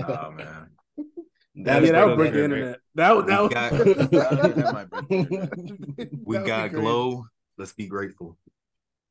[0.00, 0.70] Oh man,
[1.56, 2.80] That'd yeah, that would break break the the internet.
[2.94, 3.72] That would that We would got-
[4.10, 6.08] That- that might break the internet.
[6.24, 7.26] we got glow.
[7.58, 8.38] Let's be grateful.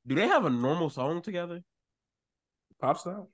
[0.07, 1.61] Do they have a normal song together?
[2.81, 3.29] Pop style.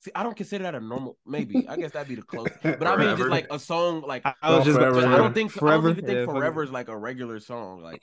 [0.00, 1.18] See, I don't consider that a normal.
[1.26, 2.62] Maybe I guess that'd be the closest.
[2.62, 5.34] But I mean, just like a song, like I, I was just Forever, I don't
[5.34, 5.88] think I forever.
[5.88, 6.66] don't even think Yeah, Forever it.
[6.66, 7.82] is like a regular song.
[7.82, 8.02] Like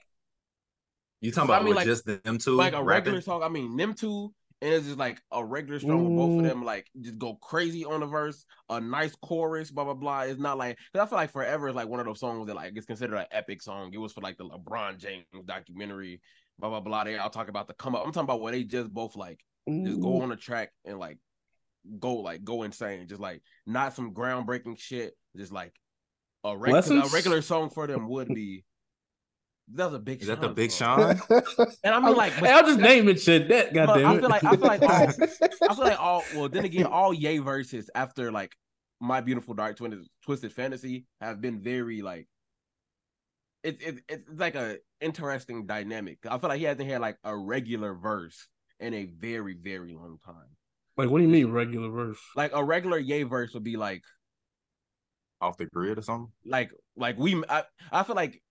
[1.22, 2.56] You talking about I about mean, with like- just them two?
[2.56, 3.44] like a regular song.
[3.44, 6.66] I mean, them two, and it's just like a regular song with both of them.
[6.66, 10.22] Like just go crazy on the verse, a nice chorus, blah blah blah.
[10.24, 12.56] It's not like because I feel like Forever is like one of those songs that
[12.58, 13.92] like it's considered an epic song.
[13.94, 16.20] It was for like the LeBron James documentary,
[16.60, 17.06] blah blah blah.
[17.06, 18.06] They I'll talk about the come up.
[18.06, 21.18] I'm talking about where they just both like just go on the track and like
[22.00, 23.08] go like go insane.
[23.08, 25.14] Just like not some groundbreaking shit.
[25.36, 25.74] Just like
[26.44, 28.64] a, reg- a regular song for them would be.
[29.74, 30.22] That was a big.
[30.22, 31.18] Is that the Big song.
[31.28, 31.42] Sean?
[31.84, 33.50] And I mean, like, hey, I'm just naming shit.
[33.50, 34.90] That But goddamn I feel like- I feel like all-
[35.70, 38.54] I feel like all well then again all Ye verses after like
[39.02, 42.28] my beautiful dark twisted twisted fantasy have been very like
[43.64, 46.20] it's it, it's like a interesting dynamic.
[46.30, 48.48] I feel like he hasn't had like a regular verse
[48.80, 50.56] in a very very long time.
[50.98, 52.20] like, what do you mean regular verse?
[52.36, 54.04] Like a regular Ye verse would be like
[55.42, 56.32] Off the grid or something?
[56.46, 58.42] like like we I, I feel like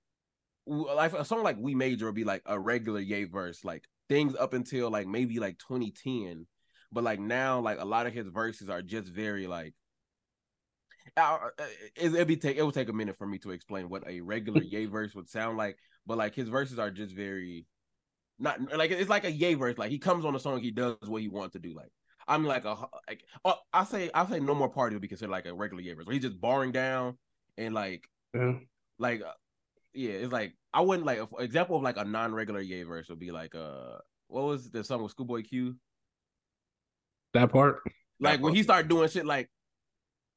[0.66, 4.34] like a song like we major would be like a regular Ye verse like things
[4.36, 6.46] up until like maybe like 2010
[6.92, 9.74] but like now like a lot of his verses are just very like
[11.16, 11.38] uh,
[11.96, 14.20] it, it'd be take it would take a minute for me to explain what a
[14.20, 17.66] regular Ye verse would sound like but like his verses are just very
[18.38, 20.96] not like it's like a Ye verse like he comes on the song he does
[21.06, 21.90] what he wants to do like
[22.26, 22.76] I'm like a
[23.08, 25.82] like oh, I say I say no more party would be considered like a regular
[25.82, 26.06] Ye verse.
[26.10, 27.18] He's just barring down
[27.58, 28.54] and like Yeah.
[28.98, 29.32] like uh,
[29.92, 33.20] yeah, it's like I wouldn't like for example of like a non-regular Ye verse would
[33.20, 35.76] be like uh what was the song with Schoolboy Q?
[37.34, 37.80] That part.
[38.20, 39.50] Like when he started doing shit like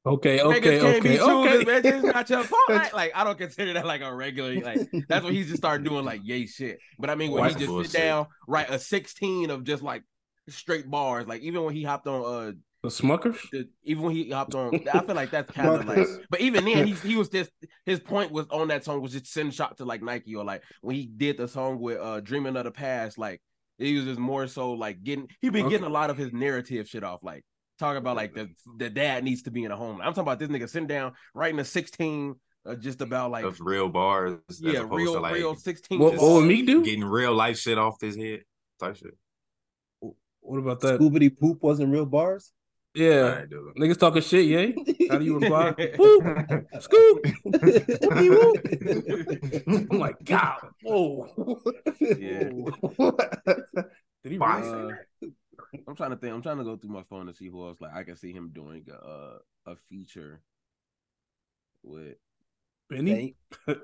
[0.06, 1.88] Okay, niggas okay, can't okay, true okay.
[1.88, 2.62] it's not your fault.
[2.68, 5.84] Like, like, I don't consider that like a regular like that's when he just started
[5.84, 6.78] doing like yay shit.
[6.98, 7.90] But I mean when White he just bullshit.
[7.90, 10.04] sit down, write a 16 of just like
[10.48, 11.26] straight bars.
[11.26, 13.38] Like even when he hopped on uh the Smuckers.
[13.50, 16.06] the, even when he hopped on, I feel like that's kind of like.
[16.30, 17.50] But even then, he he was just
[17.84, 20.62] his point was on that song was just send shot to like Nike or like
[20.80, 23.42] when he did the song with uh Dreaming of the Past, like
[23.78, 26.88] he was just more so like getting he been getting a lot of his narrative
[26.88, 27.44] shit off, like
[27.78, 30.00] talking about like the the dad needs to be in a home.
[30.00, 32.34] I'm talking about this nigga sitting down writing a 16
[32.66, 34.38] uh, just about like of real bars.
[34.50, 35.98] as yeah opposed real to, like, real 16.
[35.98, 36.84] What, what would me do?
[36.84, 38.40] getting real life shit off his head.
[38.80, 39.16] Type shit.
[40.40, 41.00] What about that?
[41.00, 42.52] Scoobity poop wasn't real bars.
[42.94, 43.74] Yeah, Alright, dude.
[43.76, 44.46] niggas talking shit.
[44.46, 44.68] Yeah.
[45.10, 45.72] How do you reply?
[45.98, 47.26] Whoop, scoop.
[49.68, 51.28] I'm like, God, whoa.
[52.00, 52.50] Yeah.
[54.24, 54.60] Did he Why?
[54.60, 55.30] really say Uh,
[55.86, 56.32] I'm trying to think.
[56.34, 58.32] I'm trying to go through my phone to see who else like I can see
[58.32, 60.40] him doing a uh, a feature
[61.82, 62.16] with.
[62.90, 63.36] Benny?
[63.66, 63.76] Can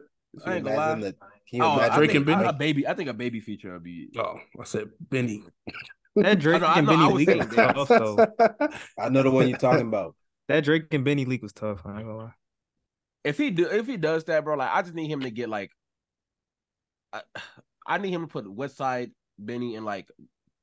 [0.46, 0.94] I you ain't gonna lie.
[0.94, 1.12] the?
[1.48, 2.44] Can you Oh, I imagine Drake think and Benny?
[2.44, 2.88] a, a baby.
[2.88, 4.08] I think a baby feature would be.
[4.16, 5.44] Oh, I said Benny.
[6.16, 8.16] That Drake I and know, Benny leak was tough though.
[8.98, 10.16] I know the one you're talking about.
[10.48, 11.82] That Drake and Benny leak was tough.
[11.84, 12.34] I ain't gonna lie.
[13.24, 15.48] If he do, if he does that, bro, like I just need him to get
[15.48, 15.70] like.
[17.12, 17.22] I,
[17.86, 20.08] I need him to put West Side Benny and like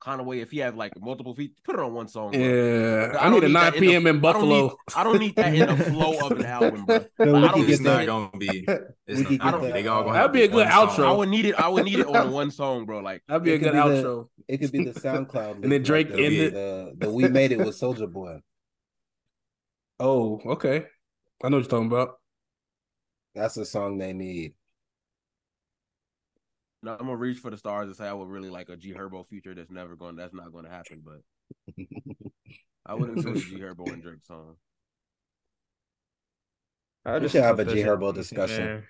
[0.01, 0.39] Conway.
[0.41, 2.31] If he have like multiple feet, put it on one song.
[2.31, 2.39] bro.
[2.41, 4.07] Yeah, I I, need a 9 that in the- p.m.
[4.07, 4.61] in I don't Buffalo.
[4.67, 7.05] need- I don't need that in the flow of an album, bro.
[7.19, 8.67] No, Like, we I don't It's get need not gonna be.
[9.07, 10.87] It's We could not, get they that, all gonna That'd be a one good song.
[10.89, 11.05] outro.
[11.07, 11.55] I would need it.
[11.55, 12.99] I would need it on one song, bro.
[12.99, 14.29] Like That'd be It a good be the- outro.
[14.47, 15.63] It could be the SoundCloud.
[15.63, 18.39] And then Drake like the, ended- the, the We Made It with Soulja Boy.
[19.99, 20.85] Oh, okay.
[21.43, 22.17] I know what you're talking about.
[23.35, 24.53] That's a song they need.
[26.83, 28.93] No, I'm gonna reach for the stars and say I would really like a G
[28.93, 29.53] Herbo feature.
[29.53, 30.15] That's never going.
[30.15, 31.03] That's not going to happen.
[31.05, 31.75] But
[32.85, 34.55] I wouldn't enjoy a G Herbo and Drake song.
[37.05, 38.65] I We should have hope a that G shit- Herbo discussion.
[38.65, 38.83] Man.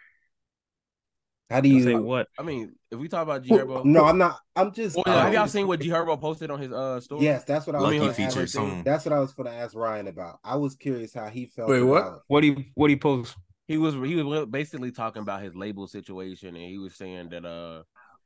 [1.50, 2.28] How do You say what?
[2.40, 4.40] I mean, if we talk about G Herbo, No, I'm not.
[4.56, 4.96] I'm just.
[4.96, 7.24] Well, have I'm y'all seen what G Herbo posted on his uh story?
[7.26, 7.88] Yes, that's what I was.
[7.88, 8.76] Let me Lucky gonna ask- feature everything.
[8.78, 8.84] soon.
[8.86, 10.40] That's what I was going to ask Ryan about.
[10.46, 11.68] I was curious how he felt.
[11.70, 11.98] Wait, what?
[12.04, 13.36] about- What he what he post?
[13.72, 17.46] He was he was basically talking about his label situation, and he was saying that
[17.46, 17.84] uh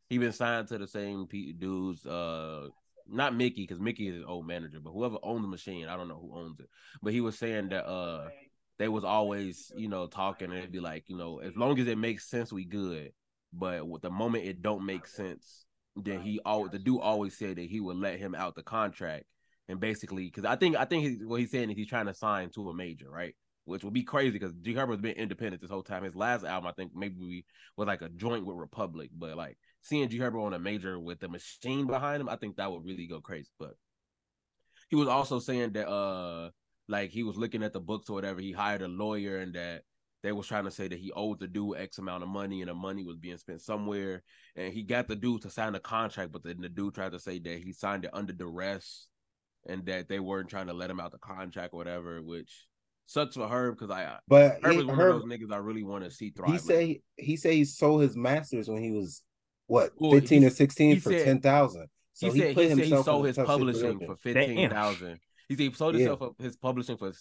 [0.09, 2.67] he been signed to the same dudes uh
[3.07, 6.07] not Mickey because Mickey is his old manager, but whoever owned the machine, I don't
[6.07, 6.67] know who owns it.
[7.03, 8.29] But he was saying that uh
[8.79, 11.87] they was always you know talking and it'd be like you know as long as
[11.87, 13.11] it makes sense, we good.
[13.53, 15.65] But with the moment it don't make sense,
[15.95, 19.25] then he all the dude always said that he would let him out the contract
[19.67, 22.13] and basically because I think I think he, what he's saying is he's trying to
[22.13, 23.35] sign to a major, right?
[23.65, 26.03] Which would be crazy because G Herbo's been independent this whole time.
[26.03, 27.45] His last album, I think, maybe we,
[27.75, 31.19] was like a joint with Republic, but like seeing G Herbo on a major with
[31.19, 33.49] the machine behind him, I think that would really go crazy.
[33.59, 33.73] But
[34.89, 36.51] he was also saying that uh
[36.87, 39.81] like he was looking at the books or whatever, he hired a lawyer and that
[40.21, 42.69] they was trying to say that he owed the dude X amount of money and
[42.69, 44.23] the money was being spent somewhere.
[44.55, 47.19] And he got the dude to sign a contract, but then the dude tried to
[47.19, 49.07] say that he signed it under duress
[49.67, 52.65] and that they weren't trying to let him out the contract or whatever, which
[53.05, 55.53] sucks for Herb because I uh, but Herb he, is one Herb, of those niggas
[55.53, 56.51] I really want to see thrive.
[56.51, 59.21] he say he say he sold his masters when he was
[59.67, 61.87] what Well, 15 he- or 16 for said- 10,000.
[62.13, 64.07] So he, he, said put he said he sold his publishing situation.
[64.07, 65.19] for fifteen thousand.
[65.49, 67.11] He said he sold himself up his publishing for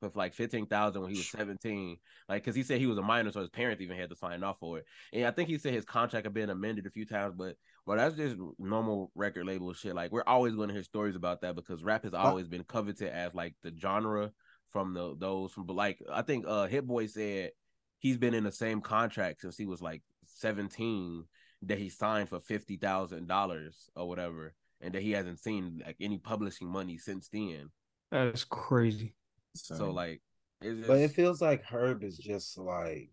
[0.00, 1.96] for like fifteen thousand when he was seventeen.
[2.28, 4.44] Like because he said he was a minor, so his parents even had to sign
[4.44, 4.84] off for it.
[5.12, 7.56] And I think he said his contract had been amended a few times, but
[7.86, 9.96] well, that's just normal record label shit.
[9.96, 13.08] Like we're always going to hear stories about that because rap has always been coveted
[13.08, 14.30] as like the genre
[14.70, 15.66] from the those from.
[15.66, 17.50] But like I think uh Hit Boy said
[17.98, 21.24] he's been in the same contract since he was like seventeen
[21.62, 25.96] that he signed for fifty thousand dollars or whatever, and that he hasn't seen like
[26.00, 27.70] any publishing money since then.
[28.10, 29.14] That's crazy.
[29.54, 30.20] So like,
[30.60, 33.10] it's just, But it feels like Herb is just like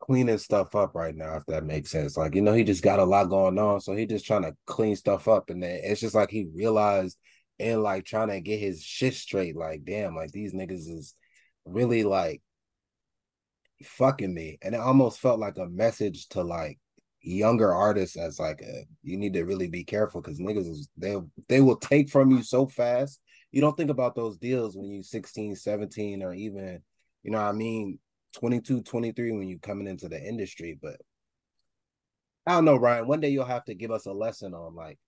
[0.00, 2.16] cleaning stuff up right now, if that makes sense.
[2.16, 3.80] Like, you know, he just got a lot going on.
[3.80, 5.48] So he just trying to clean stuff up.
[5.48, 7.18] And then it's just like he realized
[7.62, 9.56] and like trying to get his shit straight.
[9.56, 11.14] Like, damn, like these niggas is
[11.64, 12.42] really like
[13.84, 14.58] fucking me.
[14.62, 16.78] And it almost felt like a message to like
[17.20, 21.16] younger artists as like a you need to really be careful because niggas is they
[21.48, 23.20] they will take from you so fast.
[23.52, 26.82] You don't think about those deals when you 16, 17, or even,
[27.22, 27.98] you know what I mean,
[28.32, 30.78] 22, 23 when you coming into the industry.
[30.80, 30.96] But
[32.46, 33.06] I don't know, Ryan.
[33.06, 34.98] One day you'll have to give us a lesson on like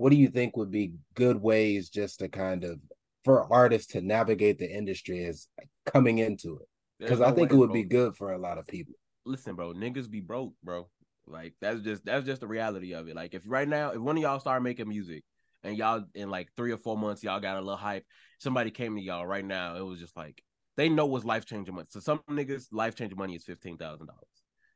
[0.00, 2.80] what do you think would be good ways just to kind of
[3.24, 5.48] for artists to navigate the industry as
[5.86, 6.68] coming into it
[7.02, 7.74] because no I think way, it would bro.
[7.74, 8.94] be good for a lot of people.
[9.24, 10.88] listen, bro, niggas be broke, bro.
[11.26, 13.14] Like that's just that's just the reality of it.
[13.16, 15.24] Like if right now, if one of y'all start making music
[15.62, 18.04] and y'all in like three or four months, y'all got a little hype,
[18.38, 20.42] somebody came to y'all right now, it was just like
[20.76, 21.86] they know what's life changing money.
[21.90, 24.24] So some niggas life changing money is fifteen thousand dollars.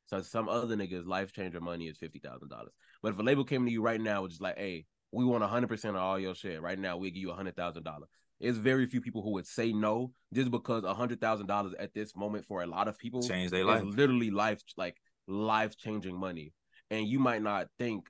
[0.06, 2.72] So some other niggas life changing money is fifty thousand dollars.
[3.02, 5.42] But if a label came to you right now, it's just like, hey, we want
[5.44, 6.96] hundred percent of all your shit right now.
[6.96, 8.08] We give you hundred thousand dollars.
[8.40, 12.14] It's very few people who would say no just because hundred thousand dollars at this
[12.16, 13.84] moment for a lot of people Change their is life.
[13.84, 14.96] literally life like
[15.26, 16.52] life changing money.
[16.90, 18.06] And you might not think,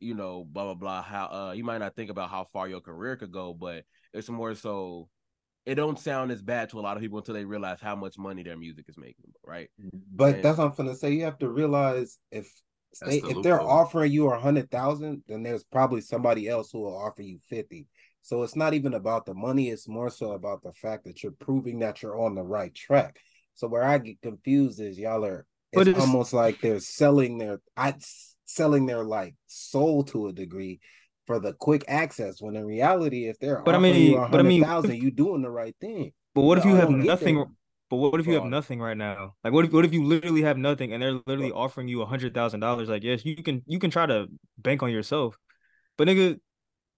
[0.00, 1.02] you know, blah blah blah.
[1.02, 4.28] How uh you might not think about how far your career could go, but it's
[4.30, 5.08] more so.
[5.64, 8.18] It don't sound as bad to a lot of people until they realize how much
[8.18, 9.70] money their music is making, right?
[10.12, 11.12] But And- that's what I'm gonna say.
[11.12, 12.62] You have to realize if That's
[13.00, 13.70] they, the if they're loophole.
[13.70, 17.86] offering you a hundred thousand, then there's probably somebody else who will offer you fifty.
[18.22, 21.32] So it's not even about the money; it's more so about the fact that you're
[21.32, 23.18] proving that you're on the right track.
[23.54, 25.46] So where I get confused is y'all are.
[25.72, 27.94] But It's, it's- almost like they're selling their I
[28.44, 30.80] selling their like soul to a degree
[31.26, 32.40] for the quick access.
[32.42, 35.02] When in reality, if they're But I mean- you a but I mean, hundred thousand,
[35.02, 36.12] you doing the right thing.
[36.34, 37.44] But what if you Y'all have don't nothing?
[37.92, 37.98] There.
[38.00, 39.34] But what if you have nothing right now?
[39.44, 42.06] Like what if what if you literally have nothing and they're literally offering you a
[42.06, 42.88] hundred thousand dollars?
[42.88, 44.26] Like yes, you can you can try to
[44.58, 45.36] bank on yourself,
[45.98, 46.38] but nigga,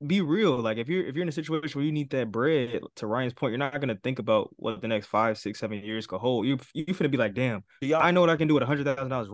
[0.07, 0.59] be real.
[0.59, 3.35] Like if you're if you're in a situation where you need that bread, to Ryan's
[3.35, 6.47] point, you're not gonna think about what the next five, six, seven years could hold.
[6.47, 8.67] You you finna be like, damn, y'all, I know what I can do with a
[8.67, 9.29] hundred thousand dollars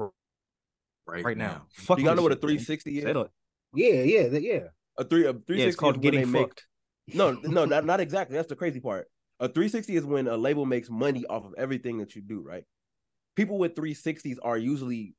[1.07, 1.67] right, right now.
[1.75, 3.05] Fuck do y'all this know what a 360 is?
[3.05, 3.29] Settle.
[3.75, 4.61] Yeah, yeah, yeah.
[4.99, 6.67] A three a 360 Yeah, it's called getting they make- fucked.
[7.13, 8.37] No, no, not, not exactly.
[8.37, 9.09] That's the crazy part.
[9.41, 12.65] A 360 is when a label makes money off of everything that you do, right?
[13.37, 15.15] People with 360s are usually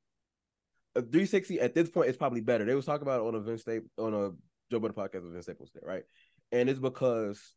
[0.95, 2.65] a 360 at this point is probably better.
[2.65, 4.32] They was talking about on a Vince Staples on a
[4.69, 6.03] Joe Budden podcast with Vince Staples there, right?
[6.51, 7.53] And it's because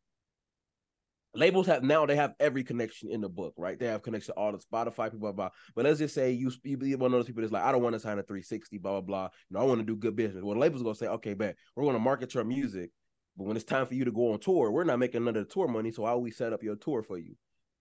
[1.35, 3.79] labels have now they have every connection in the book, right?
[3.79, 5.51] They have connection to all the Spotify people, blah blah.
[5.75, 7.83] But let's just say you you be one of those people that's like, I don't
[7.83, 9.29] want to sign a 360, blah blah blah.
[9.51, 10.45] You know, I want to do good business.
[10.45, 12.91] Well, label's gonna say, okay, bet we're gonna market your music,
[13.37, 15.47] but when it's time for you to go on tour, we're not making none of
[15.47, 15.91] the tour money.
[15.91, 17.35] So how we set up your tour for you?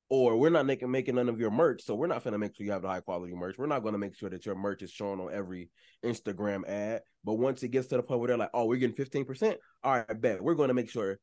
[0.10, 2.66] Or we're not making making none of your merch, so we're not gonna make sure
[2.66, 3.58] you have the high quality merch.
[3.58, 5.70] We're not gonna make sure that your merch is shown on every
[6.06, 7.02] Instagram ad.
[7.24, 9.58] But once it gets to the point where they're like, "Oh, we're getting fifteen percent,"
[9.84, 11.20] all right, bet we're gonna make sure,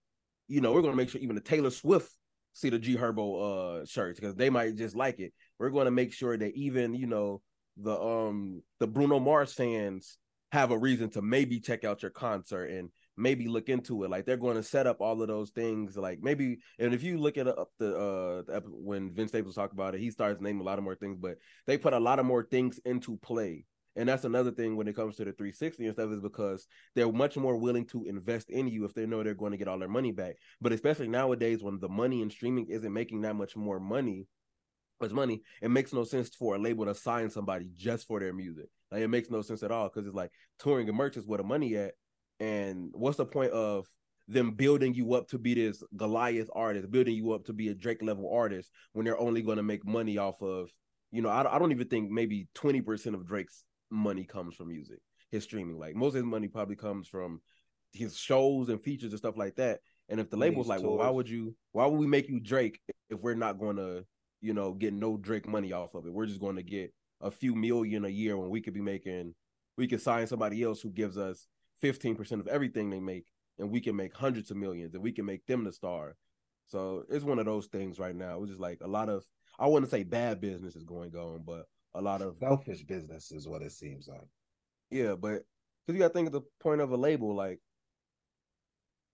[0.48, 2.10] you know, we're gonna make sure even the Taylor Swift
[2.52, 5.32] see the G Herbo uh shirts because they might just like it.
[5.58, 7.42] We're gonna make sure that even you know
[7.76, 10.18] the um the Bruno Mars fans
[10.52, 12.90] have a reason to maybe check out your concert and
[13.20, 14.10] maybe look into it.
[14.10, 15.96] Like they're going to set up all of those things.
[15.96, 19.74] Like maybe, and if you look at up the uh the, when Vince Staples talked
[19.74, 21.18] about it, he starts naming a lot of more things.
[21.20, 23.66] But they put a lot of more things into play.
[23.96, 27.10] And that's another thing when it comes to the 360 and stuff is because they're
[27.10, 29.78] much more willing to invest in you if they know they're going to get all
[29.78, 30.36] their money back.
[30.60, 34.28] But especially nowadays when the money in streaming isn't making that much more money,
[35.00, 38.32] much money, it makes no sense for a label to sign somebody just for their
[38.32, 38.68] music.
[38.92, 41.38] Like it makes no sense at all because it's like touring and merch is where
[41.38, 41.94] the money at,
[42.40, 43.86] and what's the point of
[44.26, 47.74] them building you up to be this Goliath artist, building you up to be a
[47.74, 50.70] Drake level artist when they're only going to make money off of,
[51.10, 54.98] you know, I, I don't even think maybe 20% of Drake's money comes from music,
[55.30, 55.78] his streaming.
[55.78, 57.40] Like most of his money probably comes from
[57.92, 59.80] his shows and features and stuff like that.
[60.08, 62.80] And if the label's like, well, why would you, why would we make you Drake
[63.10, 64.04] if we're not going to,
[64.40, 66.12] you know, get no Drake money off of it?
[66.12, 69.34] We're just going to get a few million a year when we could be making,
[69.76, 71.46] we could sign somebody else who gives us
[71.82, 73.26] 15% of everything they make
[73.58, 76.16] and we can make hundreds of millions and we can make them the star.
[76.66, 78.40] So it's one of those things right now.
[78.40, 79.24] It's just like a lot of
[79.58, 83.46] I wouldn't say bad business is going on, but a lot of selfish business is
[83.46, 84.28] what it seems like.
[84.90, 85.42] Yeah, but
[85.86, 87.60] because you gotta think of the point of a label, like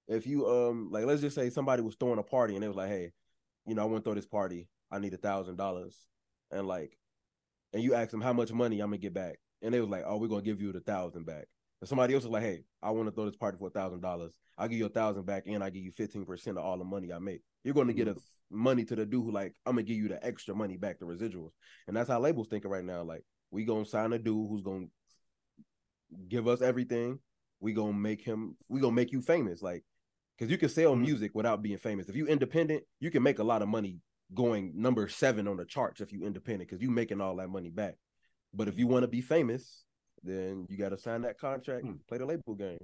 [0.08, 2.76] if you um like let's just say somebody was throwing a party and it was
[2.76, 3.12] like, hey,
[3.66, 6.06] you know, I want to throw this party, I need a thousand dollars.
[6.52, 6.96] And like
[7.72, 9.38] and you ask them how much money I'm gonna get back.
[9.62, 11.46] And they was like, Oh, we're gonna give you the thousand back.
[11.84, 14.38] Somebody else is like, hey, I want to throw this party for a thousand dollars,
[14.56, 17.12] I'll give you a thousand back and I give you 15% of all the money
[17.12, 17.42] I make.
[17.64, 18.62] You're going to get a mm-hmm.
[18.62, 21.04] money to the dude who like, I'm gonna give you the extra money back, the
[21.04, 21.50] residuals.
[21.86, 23.02] And that's how labels thinking right now.
[23.02, 24.86] Like, we gonna sign a dude who's gonna
[26.28, 27.18] give us everything.
[27.60, 29.60] We gonna make him, we gonna make you famous.
[29.60, 29.84] Like,
[30.36, 31.02] because you can sell mm-hmm.
[31.02, 32.08] music without being famous.
[32.08, 33.98] If you independent, you can make a lot of money
[34.34, 37.70] going number seven on the charts if you independent, because you making all that money
[37.70, 37.96] back.
[38.54, 39.84] But if you want to be famous,
[40.26, 41.94] then you got to sign that contract, hmm.
[42.08, 42.78] play the label game.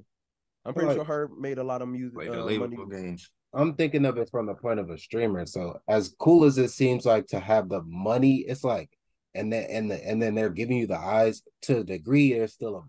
[0.65, 2.15] I'm pretty sure Herb made a lot of music.
[2.15, 3.03] Play the uh, label money.
[3.03, 3.31] games.
[3.53, 5.45] I'm thinking of it from the point of a streamer.
[5.45, 8.91] So as cool as it seems like to have the money, it's like,
[9.35, 12.33] and then and the, and then they're giving you the eyes to a degree.
[12.33, 12.87] There's still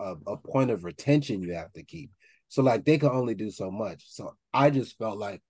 [0.00, 2.10] a, a a point of retention you have to keep.
[2.48, 4.04] So like they can only do so much.
[4.06, 5.42] So I just felt like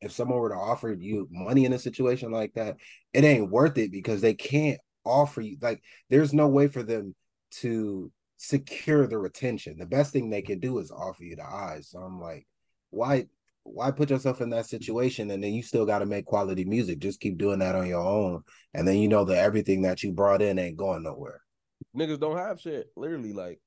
[0.00, 2.76] if someone were to offer you money in a situation like that,
[3.12, 7.14] it ain't worth it because they can't offer you like there's no way for them
[7.50, 9.76] to secure the retention.
[9.78, 11.90] The best thing they can do is offer you the eyes.
[11.90, 12.46] So I'm like,
[12.90, 13.26] why
[13.62, 16.98] why put yourself in that situation and then you still got to make quality music?
[16.98, 18.42] Just keep doing that on your own,
[18.74, 21.40] and then you know that everything that you brought in ain't going nowhere.
[21.96, 22.86] Niggas don't have shit.
[22.96, 23.60] Literally, like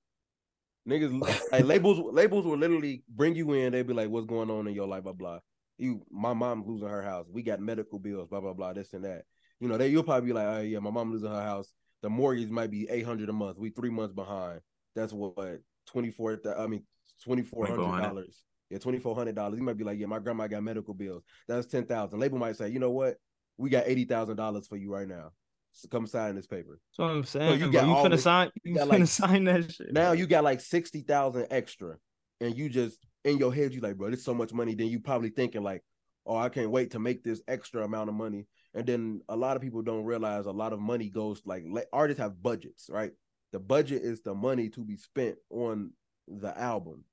[0.90, 1.20] niggas
[1.52, 3.72] like labels labels will literally bring you in.
[3.72, 5.40] They be like, "What's going on in your life?" Blah blah.
[5.78, 7.26] You, my mom losing her house.
[7.32, 8.28] We got medical bills.
[8.30, 8.74] Blah blah blah.
[8.74, 9.24] This and that.
[9.60, 11.72] You know, they you'll probably be like, oh yeah, my mom losing her house.
[12.02, 13.58] The mortgage might be eight hundred a month.
[13.58, 14.60] We three months behind.
[14.96, 16.40] That's what twenty four.
[16.58, 16.84] I mean
[17.24, 18.44] twenty four hundred dollars.
[18.70, 19.58] Yeah, twenty four hundred dollars.
[19.58, 21.24] You might be like, yeah, my grandma got medical bills.
[21.48, 22.20] That's ten thousand.
[22.20, 23.16] Label might say, you know what?
[23.58, 25.32] We got eighty thousand dollars for you right now.
[25.72, 26.80] So come sign this paper.
[26.92, 27.60] That's what I'm saying.
[27.60, 28.52] So you got you finna this, sign.
[28.64, 29.94] You, you finna like, sign that shit.
[29.94, 31.96] Now you got like sixty thousand extra,
[32.42, 34.76] and you just in your head you like, bro, this so much money.
[34.76, 35.84] Then you probably thinking like,
[36.26, 38.46] oh, I can't wait to make this extra amount of money.
[38.74, 42.22] And then a lot of people don't realize a lot of money goes like artists
[42.22, 43.12] have budgets, right?
[43.52, 45.92] The budget is the money to be spent on
[46.28, 47.04] the album.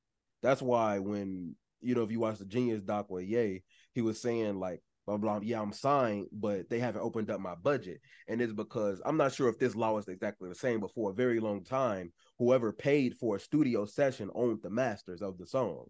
[0.42, 4.20] That's why when you know if you watch the Genius doc with Ye, he was
[4.20, 5.40] saying like blah blah.
[5.42, 9.34] Yeah, I'm signed, but they haven't opened up my budget, and it's because I'm not
[9.34, 10.80] sure if this law is exactly the same.
[10.80, 15.20] But for a very long time, whoever paid for a studio session owned the masters
[15.20, 15.86] of the song,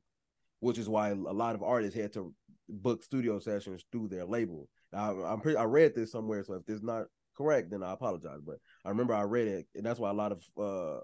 [0.58, 2.34] which is why a lot of artists had to
[2.68, 4.68] book studio sessions through their label.
[4.94, 5.56] I, I'm pretty.
[5.56, 8.40] I read this somewhere, so if this is not correct, then I apologize.
[8.44, 11.00] But I remember I read it, and that's why a lot of uh,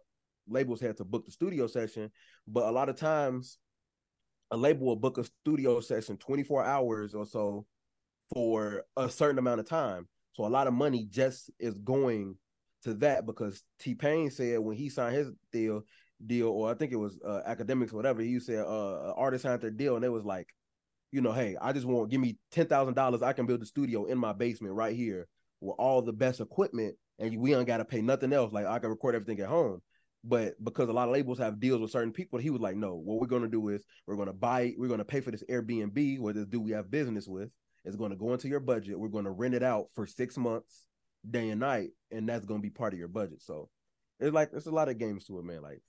[0.49, 2.11] labels had to book the studio session.
[2.47, 3.59] But a lot of times,
[4.51, 7.66] a label will book a studio session 24 hours or so
[8.32, 10.09] for a certain amount of time.
[10.32, 12.37] So a lot of money just is going
[12.82, 15.82] to that because T Pain said when he signed his deal,
[16.24, 18.22] deal, or I think it was uh, Akademiks, whatever.
[18.22, 20.49] He said uh, artist signed their deal, and it was like
[21.12, 23.22] you know, hey, I just want give me ten thousand dollars.
[23.22, 25.28] I can build a studio in my basement right here
[25.61, 28.52] with all the best equipment, and we ain't got to pay nothing else.
[28.52, 29.80] Like I can record everything at home.
[30.24, 32.96] But because a lot of labels have deals with certain people, he was like, no,
[32.96, 36.34] what we're gonna do is we're gonna buy, we're gonna pay for this Airbnb where
[36.34, 37.48] this dude we have business with
[37.84, 38.98] is gonna go into your budget.
[38.98, 40.86] We're gonna rent it out for six months,
[41.30, 43.40] day and night, and that's gonna be part of your budget.
[43.40, 43.68] So
[44.18, 45.62] it's like it's a lot of games to it, man.
[45.62, 45.80] Like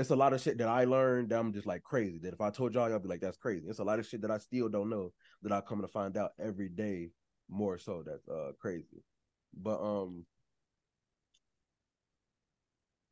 [0.00, 2.18] it's a lot of shit that I learned that I'm just like crazy.
[2.18, 3.66] That if I told y'all, y'all be like, that's crazy.
[3.68, 6.16] It's a lot of shit that I still don't know that I come to find
[6.16, 7.10] out every day
[7.48, 8.02] more so.
[8.04, 9.04] That's uh crazy.
[9.54, 10.24] But um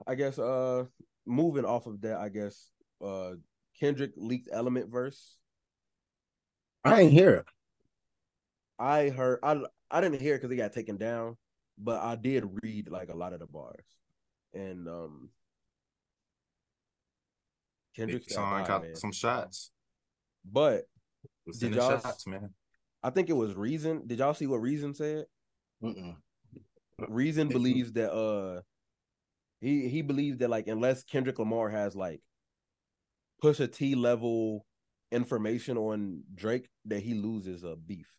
[0.07, 0.85] I guess uh
[1.27, 2.71] moving off of that, I guess
[3.05, 3.33] uh
[3.79, 5.37] Kendrick leaked Element verse?
[6.85, 7.47] I ain't hear it.
[8.79, 9.61] I heard I
[9.91, 11.37] I didn't hear it because it got taken down,
[11.77, 13.85] but I did read like a lot of the bars,
[14.55, 15.31] and um,
[17.99, 19.71] Kendrick Sean got some shots.
[20.45, 20.85] But
[21.59, 22.55] Did y'all- shots, man.
[23.03, 24.07] I think it was Reason.
[24.07, 25.27] Did y'all see what Reason said?
[25.83, 26.17] Mm-mm.
[27.09, 28.63] Reason believes that uh
[29.61, 32.21] he he believes that like unless Kendrick Lamar has like
[33.43, 34.65] Pusha T level
[35.11, 38.11] information on Drake, that he loses a beef.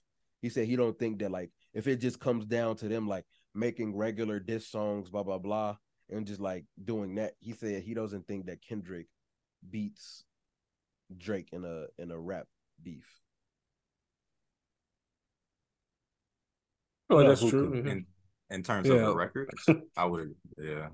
[0.42, 3.26] He said he don't think that like if it just comes down to them like
[3.54, 5.76] making regular diss songs, blah blah blah,
[6.10, 9.08] and just like doing that, he said he doesn't think that Kendrick
[9.68, 10.24] beats
[11.18, 12.48] Drake in a in a rap
[12.82, 13.06] beef.
[17.10, 17.72] Oh, that's true.
[17.72, 17.92] could- yeah.
[17.92, 18.06] In
[18.52, 18.96] in terms Yeah.
[18.96, 19.50] of the record,
[19.98, 20.90] I would yeah.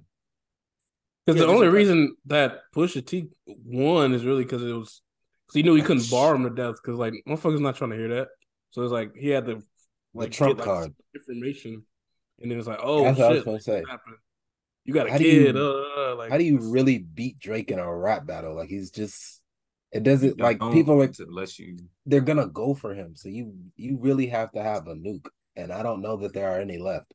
[1.25, 5.01] Because Yeah, the only because- reason that Pusha T won is really because it was
[5.45, 6.75] because he knew he couldn't bar him to death.
[6.81, 8.27] Because like motherfuckers not trying to hear that,
[8.71, 9.61] so it's like he had to
[10.13, 10.95] like trump get, like, card.
[11.13, 11.83] information,
[12.39, 13.83] and then it's like, oh That's what I was shit, gonna say.
[13.89, 14.15] happened?
[14.85, 15.57] You got a How do you- kid.
[15.57, 18.55] uh, like How do you really beat Drake in a rap battle?
[18.55, 19.41] Like he's just
[19.91, 23.15] it doesn't like people like unless you they're gonna go for him.
[23.15, 25.27] So you you really have to have a nuke.
[25.55, 27.13] And I don't know that there are any left.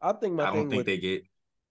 [0.00, 1.24] I think my I don't think with they get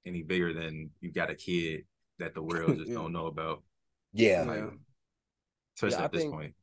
[0.06, 1.86] any bigger than you got a kid
[2.20, 2.96] that the world just Yeah.
[2.96, 3.64] don't know about.
[4.14, 4.44] Yeah.
[4.44, 4.70] Like, Yeah.
[5.76, 6.56] especially Yeah, I at this think- point.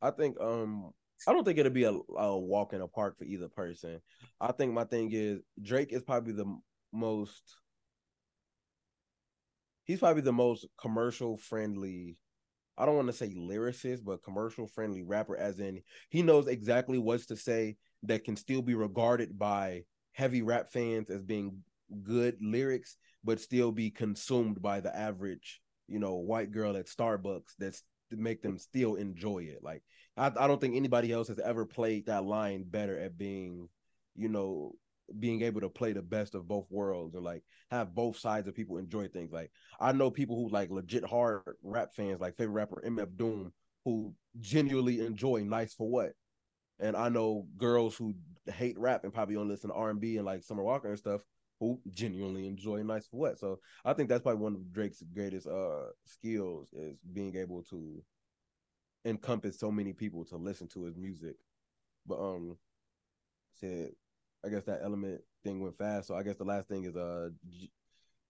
[0.00, 0.92] I think um
[1.28, 4.00] I don't think it'll be a, a walk in the park for either person.
[4.40, 6.62] I think my thing is Drake is probably the m-
[6.92, 7.56] most
[9.84, 12.16] he's probably the most commercial friendly
[12.78, 16.98] I don't want to say lyricist, but commercial friendly rapper as in he knows exactly
[16.98, 21.62] what to say that can still be regarded by heavy rap fans as being
[22.02, 27.54] good lyrics but still be consumed by the average, you know, white girl at Starbucks
[27.58, 29.60] that's make them still enjoy it.
[29.62, 29.82] Like
[30.16, 33.68] I, I don't think anybody else has ever played that line better at being,
[34.16, 34.72] you know,
[35.18, 38.54] being able to play the best of both worlds and like have both sides of
[38.54, 39.32] people enjoy things.
[39.32, 39.50] Like
[39.80, 43.52] I know people who like legit hard rap fans, like favorite rapper MF Doom,
[43.84, 46.12] who genuinely enjoy Nice for What.
[46.80, 48.14] And I know girls who
[48.46, 50.98] hate rap and probably only listen to R and B and like Summer Walker and
[50.98, 51.20] stuff
[51.60, 53.38] who genuinely enjoy Nice for What.
[53.38, 58.02] So I think that's probably one of Drake's greatest uh skills is being able to
[59.04, 61.36] encompass so many people to listen to his music.
[62.06, 62.56] But um
[63.52, 63.90] said
[64.44, 66.08] I guess that element thing went fast.
[66.08, 67.70] So I guess the last thing is uh J-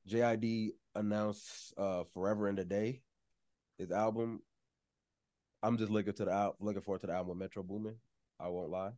[0.08, 3.02] JID announced uh Forever in the Day,
[3.78, 4.40] his album.
[5.62, 7.94] I'm just looking to the out looking forward to the album with Metro Boomin.
[8.40, 8.90] I won't lie.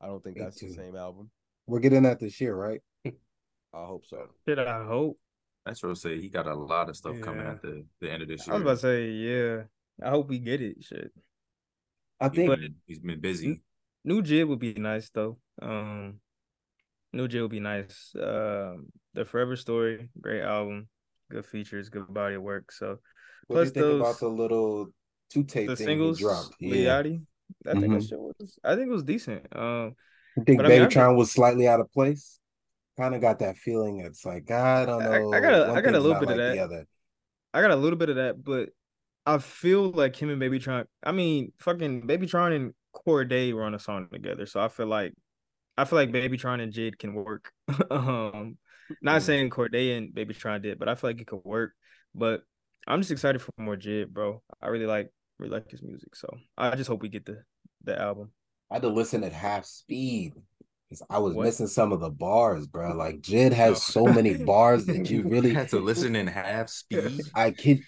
[0.00, 1.30] I don't think Me that's the same album.
[1.66, 2.80] We're getting that this year, right?
[3.04, 4.28] I hope so.
[4.46, 5.18] Did I hope?
[5.66, 6.20] That's what I say.
[6.20, 8.54] He got a lot of stuff coming at the, the end of this year.
[8.54, 9.62] I was about to say, yeah.
[10.02, 10.82] I hope we get it.
[10.82, 11.12] Shit.
[12.18, 13.62] I He's think been- he's been busy.
[14.02, 15.36] New Jid would be nice though.
[15.60, 16.20] Um,
[17.12, 18.12] New Jid would be nice.
[18.20, 20.88] Um, the Forever Story, great album,
[21.30, 22.70] good features, good body of work.
[22.72, 22.98] So
[23.46, 24.92] what do you think those- about the little
[25.30, 26.54] two tape the thing singles, dropped?
[26.60, 26.98] Yeah.
[26.98, 27.22] I think
[27.64, 28.08] that Mhm.
[28.08, 28.58] shit was.
[28.62, 29.46] I think it was decent.
[29.56, 29.96] Um,
[30.36, 32.38] You think But I mean, Tron was slightly out of place?
[32.96, 33.98] Kind of got that feeling.
[33.98, 35.32] It's like I don't know.
[35.32, 36.86] I got a- I got a little bit of like the that.
[37.52, 38.70] I got a little bit of that, but
[39.26, 40.86] I feel like him and Baby Tron.
[41.02, 44.86] I mean, fucking Baby Tron and Cordae were on a song together, so I feel
[44.86, 45.12] like
[45.80, 47.50] I feel like Baby Tron and Jid can work.
[47.90, 48.58] um,
[49.00, 51.72] not saying Cordae and Baby Tron did, but I feel like it could work.
[52.14, 52.42] But
[52.86, 54.42] I'm just excited for more Jid, bro.
[54.60, 56.28] I really like really like his music, so
[56.58, 57.42] I just hope we get the
[57.84, 58.30] the album.
[58.70, 60.34] I had to listen at half speed
[60.88, 61.44] because I was What?
[61.44, 62.94] missing some of the bars, bro.
[62.94, 64.04] Like Jid has No.
[64.04, 65.54] so many bars that you really.
[65.54, 67.22] had to listen in half speed.
[67.34, 67.80] I kid.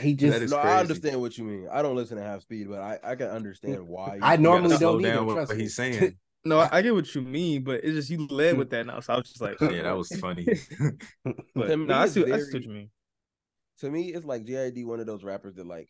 [0.00, 0.42] He just.
[0.42, 1.68] is no, I understand what you mean.
[1.72, 4.18] I don't listen to half speed, but I, I can understand why.
[4.20, 6.16] I normally gotta slow don't either, down what he's saying.
[6.44, 9.00] No, I, I get what you mean, but it's just you led with that now,
[9.00, 10.50] so I was just like, Yeah, that was funny.
[11.54, 12.90] But To no, me, I it's see, I see what you mean.
[13.78, 15.88] to me, it's like JID, one of those rappers that like.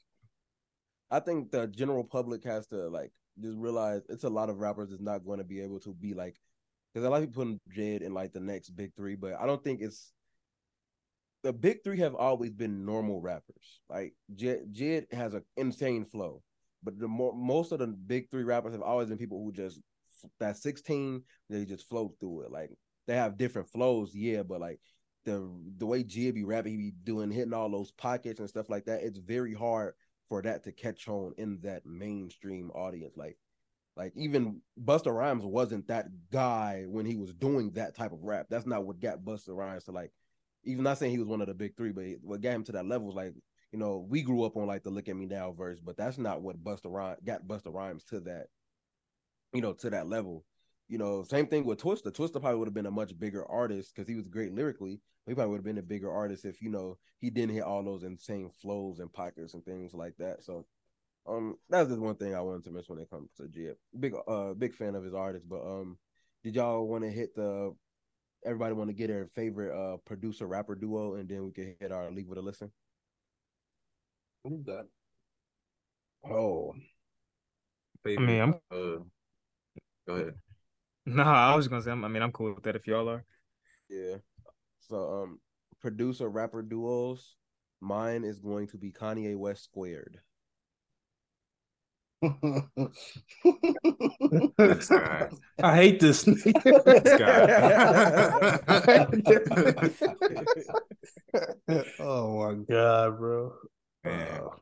[1.11, 4.91] I think the general public has to like just realize it's a lot of rappers
[4.91, 6.37] that's not going to be able to be like,
[6.93, 9.47] because a lot of people putting Jid in like the next big three, but I
[9.47, 10.13] don't think it's.
[11.45, 13.81] The big three have always been normal rappers.
[13.89, 16.43] Like Jid, Jid has an insane flow,
[16.83, 19.81] but the more most of the big three rappers have always been people who just
[20.41, 22.51] that sixteen they just float through it.
[22.51, 22.71] Like
[23.07, 24.81] they have different flows, yeah, but like
[25.25, 25.49] the
[25.79, 28.85] the way Jid be rapping, he be doing hitting all those pockets and stuff like
[28.87, 29.03] that.
[29.03, 29.95] It's very hard
[30.29, 33.17] for that to catch on in that mainstream audience.
[33.17, 33.39] Like,
[33.97, 38.47] like even Busta Rhymes wasn't that guy when he was doing that type of rap.
[38.51, 40.13] That's not what got Busta Rhymes to like.
[40.65, 42.73] Even not saying he was one of the big three, but what got him to
[42.73, 43.33] that level was like
[43.73, 46.19] you know, we grew up on like the "Look at Me Now" verse, but that's
[46.19, 48.47] not what Busta Rhymes got Busta Rhymes to that,
[49.53, 50.45] you know, to that level.
[50.89, 52.11] You know, same thing with Twista.
[52.11, 55.01] Twista probably would have been a much bigger artist because he was great lyrically.
[55.27, 57.83] He probably would have been a bigger artist if you know he didn't hit all
[57.83, 60.43] those insane flows and pockets and things like that.
[60.43, 60.65] So,
[61.29, 63.71] um, that's just one thing I wanted to mention when it comes to G.
[64.01, 65.47] Big, uh, big fan of his artist.
[65.47, 65.99] But um,
[66.43, 67.75] did y'all want to hit the?
[68.47, 71.93] Everybody want to get their favorite uh producer rapper duo, and then we can hit
[71.93, 72.71] our leave with a listen.
[74.45, 74.87] Who's that?
[76.25, 76.73] Oh,
[78.05, 79.03] Favorite, mean, I'm- uh,
[80.09, 80.35] go ahead.
[81.07, 81.91] No, I was gonna say.
[81.91, 83.25] I'm- I mean, I'm cool with that if y'all are.
[83.89, 84.17] Yeah.
[84.81, 85.41] So um
[85.81, 87.37] producer rapper duos.
[87.81, 90.19] Mine is going to be Kanye West squared.
[94.59, 95.29] This guy.
[95.63, 96.27] I hate this.
[102.01, 103.53] oh my god, bro.
[104.05, 104.29] Man.
[104.29, 104.53] Uh, All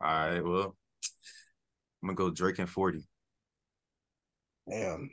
[0.00, 0.76] right, well,
[2.02, 3.06] I'm gonna go Drake and 40.
[4.68, 5.10] Damn.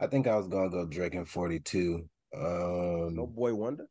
[0.00, 2.08] I think I was gonna go Drake and 42.
[2.34, 3.86] No Um, boy wonder.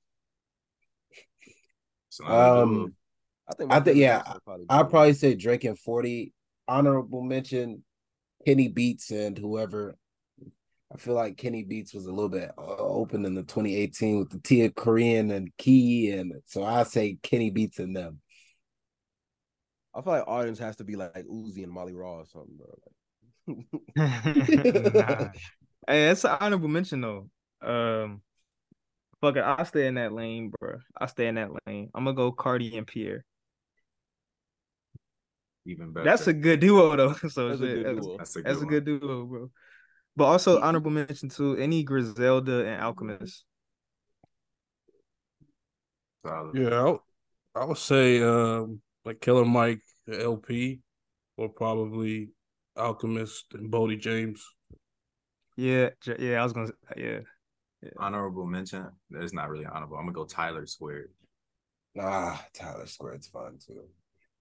[2.09, 2.95] So Um.
[3.47, 6.33] I think I think- yeah, favorite person would I'll probably say Drake and 40.
[6.67, 7.83] Honorable mention
[8.45, 9.97] Kenny Beats and whoever.
[10.93, 14.29] I feel like Kenny Beats was a little bit uh, open in the 2018 with
[14.29, 18.21] the Tia Korean and Key, and so I say Kenny Beats and them.
[19.93, 22.55] I feel like audience has to be like, like Uzi and Maaly Raw or something,
[22.57, 22.73] bro.
[23.95, 25.29] Nah.
[25.87, 27.27] Hey, that's an honorable mention though.
[27.61, 28.21] Um,
[29.19, 30.77] fuck it, I stay in that lane, bro.
[30.95, 31.89] I stay in that lane.
[31.95, 33.23] I'm gonna go Carti and Pi'erre.
[35.65, 36.05] even better.
[36.05, 37.13] That's a good duo though.
[37.29, 38.17] So That's a good that's, duo.
[38.17, 39.51] That's a good, that's a good duo, bro.
[40.15, 43.45] But also honorable mention to Any Griselda and Alchemist.
[46.25, 46.55] Solid.
[46.55, 46.99] yeah, I would,
[47.55, 50.81] I would say um like Killer Mike, the LP,
[51.37, 52.29] or probably
[52.77, 54.45] Alchemist and Boldy James.
[55.57, 56.39] Yeah, yeah.
[56.39, 56.71] I was gonna.
[56.95, 57.19] Yeah,
[57.97, 58.87] Honorable mention.
[59.09, 59.97] That's not really honorable.
[59.97, 61.11] I'm gonna go Tyler Squared.
[61.99, 63.83] Ah, Tyler Squared's fun too.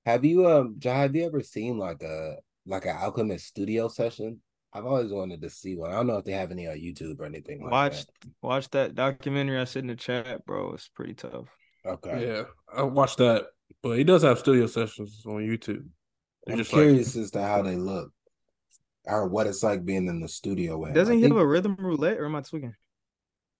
[0.06, 4.40] Have you um Jai, have you ever seen like a like an Alchemist studio session?
[4.72, 5.90] I've always wanted to see one.
[5.90, 8.04] I don't know if they have any on YouTube or anything like watch
[8.40, 10.72] watch that documentary I said in the chat, bro.
[10.72, 11.48] It's pretty tough.
[11.84, 12.26] Okay.
[12.26, 12.42] Yeah,
[12.74, 13.46] I watched that,
[13.82, 15.86] but he does have studio sessions on YouTube.
[16.46, 18.12] They're I'm just like curious as to how they look
[19.07, 20.94] or what it's like being in the studio with.
[20.94, 22.74] Doesn't I he think- have a rhythm roulette, or am I tweaking?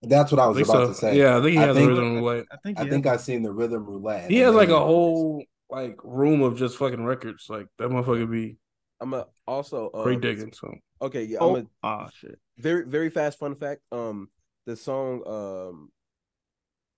[0.03, 0.87] That's what I I was think about so.
[0.87, 1.17] to say.
[1.17, 2.45] Yeah, I think he I has think- a rhythm roulette.
[2.51, 4.29] I think I think I've seen the rhythm roulette.
[4.31, 7.47] He has like a whole like room of just fucking records.
[7.49, 8.57] Like that motherfucker be
[8.99, 10.53] I'm a also uh, great digging.
[10.53, 12.39] So Okay, yeah, I'm Oh, a oh shit.
[12.57, 13.81] very very fast fun fact.
[13.91, 14.29] Um,
[14.65, 15.89] the song um,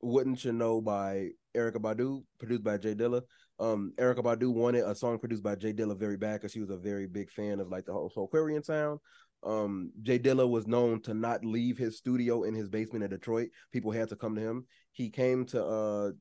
[0.02, 3.22] "Wouldn't You Know" by Erykah Badu, produced by J Dilla.
[3.60, 6.70] Um, Erykah Badu wanted a song produced by J Dilla very bad because she was
[6.70, 9.00] a very big fan of like the whole Soulquarian sound.
[9.44, 13.50] Um, J Dilla was known to not leave his studio in his basement in Detroit.
[13.72, 14.66] People had to come to him.
[14.92, 16.12] He came to uh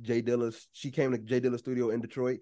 [0.00, 0.68] J Dilla's.
[0.72, 2.40] She came to J Dilla's studio in Detroit.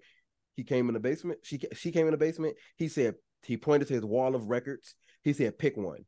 [0.55, 1.39] He came in the basement.
[1.43, 2.55] She she came in the basement.
[2.77, 4.95] He said he pointed to his wall of records.
[5.23, 6.05] He said, "Pick one."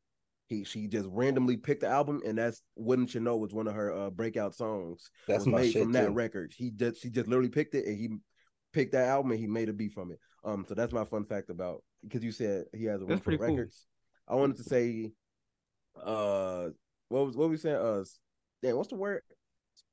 [0.47, 3.73] He she just randomly picked the album, and that's "Wouldn't You Know" was one of
[3.73, 5.09] her uh, breakout songs.
[5.27, 6.53] That's my made shit from that record.
[6.55, 8.09] He just she just literally picked it, and he
[8.73, 10.19] picked that album, and he made a beat from it.
[10.43, 13.21] Um, so that's my fun fact about because you said he has a room That's
[13.21, 13.57] full of pretty cool.
[13.57, 13.87] records.
[14.27, 15.11] I wanted to say,
[16.03, 16.69] uh,
[17.09, 17.77] what was what we saying?
[17.77, 18.03] Uh,
[18.61, 19.21] damn, what's the word?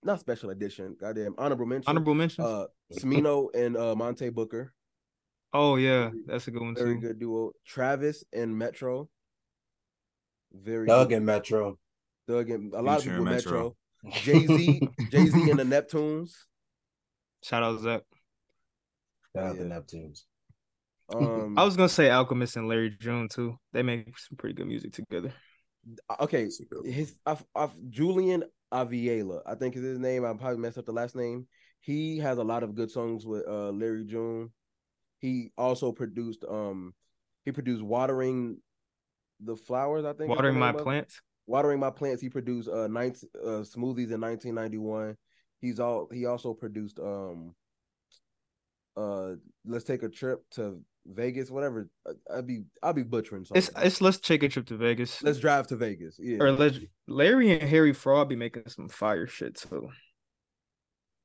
[0.03, 0.97] Not special edition.
[1.01, 1.89] Goddamn, honorable mention.
[1.89, 2.45] Honorable mention.
[2.45, 4.73] Uh, Smino and uh Monte Booker,
[5.53, 6.83] oh yeah, that's a good one too.
[6.83, 7.01] very too.
[7.01, 7.53] good duo.
[7.67, 9.09] Travis and Metro,
[10.53, 11.17] very Doug good.
[11.19, 11.79] and Metro.
[12.29, 13.25] Doug and a lot of people.
[13.25, 13.75] Metro,
[14.05, 14.21] Metro.
[14.23, 16.33] Jay Z, Jay Z and the Neptunes.
[17.43, 18.03] Shout out Zach.
[19.35, 20.23] Shout out the Neptunes.
[21.13, 23.59] Um, I was gonna say Alchemist and Larry June too.
[23.73, 25.33] They make some pretty good music together.
[26.21, 26.45] okay.
[26.45, 26.93] That's a good one.
[26.93, 30.25] His of, of Julian Aviela, I think is his name.
[30.25, 31.47] I probably messed up the last name.
[31.81, 34.53] He has a lot of good songs with uh Larry June.
[35.19, 36.95] He also produced um
[37.45, 38.59] he produced Watering
[39.43, 40.29] the Flowers, I think.
[40.31, 41.21] Watering my name of plants.
[41.47, 42.23] Watering My Plants.
[42.23, 45.17] He produced uh, 19, uh Smoothies in 1991.
[45.61, 47.55] He's all he also produced um
[48.97, 49.33] uh
[49.65, 51.89] Let's Take a Trip to Vegas, whatever.
[52.07, 53.59] I- I'd be I'll be butchering something.
[53.59, 55.23] It's it's let's take a trip to Vegas.
[55.23, 56.17] Let's drive to Vegas.
[56.21, 56.39] Yeah.
[56.41, 56.79] or let's
[57.09, 59.89] Larry and Harry Fraud be making some fire shit too.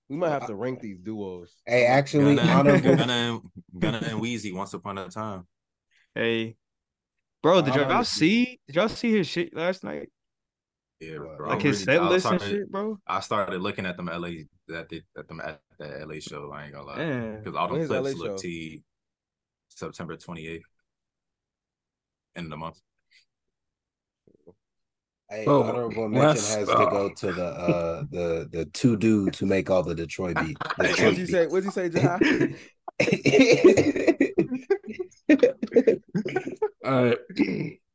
[0.09, 1.53] we might have to rank these duos.
[1.65, 2.95] Hey, actually, Gunna, honorable.
[2.95, 3.41] Gunna, and,
[3.79, 5.45] Gunna and Wheezy once upon a time.
[6.13, 6.55] Hey,
[7.45, 8.59] bro, did y'all Honorable- see?
[8.65, 10.09] Did y'all see his shit last night?
[10.99, 11.47] Yeah, Like bro.
[11.49, 12.97] Like I'm his really- set I list and started- shit, bro.
[13.05, 14.29] I started looking at them LA
[14.75, 16.51] at the at them at the LA show.
[16.51, 18.37] I ain't gonna lie, because all the clips look show?
[18.37, 18.83] T
[19.69, 20.65] September twenty eighth,
[22.35, 22.79] end of the month.
[25.29, 29.37] Hey, Oh, honorable mention let's- has to go to the uh the the two dudes
[29.37, 30.57] who make all the Detroit beat.
[30.77, 31.45] What'd Detroit you say?
[31.45, 32.17] What'd you say, Jai?
[36.85, 37.39] beats.
[37.39, 37.79] All right.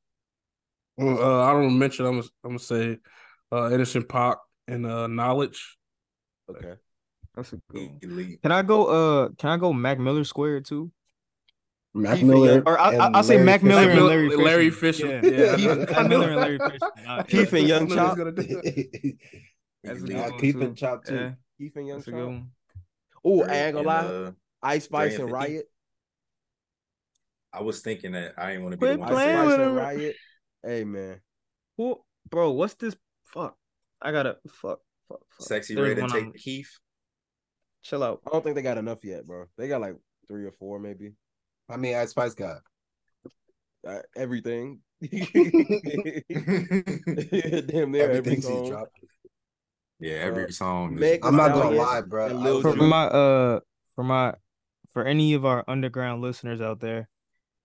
[0.97, 2.05] Well, uh, I don't mention.
[2.05, 2.13] I'm.
[2.17, 2.99] Gonna, I'm gonna say,
[3.51, 4.37] uh, Innocent Pac
[4.69, 5.79] and uh, Knowledge.
[6.51, 6.75] Okay.
[7.35, 7.89] That's a good.
[7.89, 7.99] one.
[8.03, 8.43] Elite.
[8.43, 8.85] Can I go?
[8.87, 10.91] Uh, can I go Mac Miller Square too?
[11.95, 15.21] Mac Keith Miller, Or I, I, I'll say Larry Mac Miller and Larry Larry Fisher.
[15.23, 15.23] Fisher.
[15.23, 15.45] Larry Fisher.
[15.45, 17.25] Yeah, Keith- I- Mac Miller and Larry Fisher.
[17.29, 18.19] Keith and Young I knew he was Chop.
[18.19, 19.13] gonna do that.
[19.85, 20.61] That's a good Nah, one, Keith too.
[20.63, 21.15] and Chop too.
[21.15, 22.21] Yeah, Keith and Young that's a Chop.
[22.21, 22.51] good one.
[23.25, 23.97] Oh, I ain't gonna lie.
[24.05, 24.31] uh,
[24.63, 25.35] Ice Spice and and 50.
[25.51, 25.65] Riot.
[27.53, 29.09] I was thinking that I didn't want to be the one.
[29.09, 29.75] Ice playing with and him.
[29.75, 30.17] Riot.
[30.65, 31.21] Hey man.
[31.77, 32.53] Who, bro?
[32.53, 32.95] What's this?
[33.25, 33.57] Fuck.
[34.03, 34.79] I gotta fuck.
[35.09, 35.21] Fuck.
[35.39, 35.47] fuck.
[35.47, 36.71] Sexy There's Red and one take I'm- Keith.
[37.83, 38.21] Chill out.
[38.27, 39.47] I don't think they got enough yet, bro.
[39.57, 39.97] They got like
[40.29, 41.13] three or four, maybe.
[41.69, 42.59] I mean, Ice Spice got.
[43.87, 44.81] Uh, everything.
[45.01, 45.11] Damn
[47.71, 48.69] Everything near every she's song.
[48.69, 48.99] dropped.
[49.99, 50.95] Yeah, every Uh, song.
[50.95, 52.27] is- Meg I'm not gonna Stallion lie, bro.
[52.27, 52.83] and Lil was For Juke.
[52.89, 53.61] my uh,
[53.95, 54.35] for my,
[54.93, 57.09] for any of our underground listeners out there,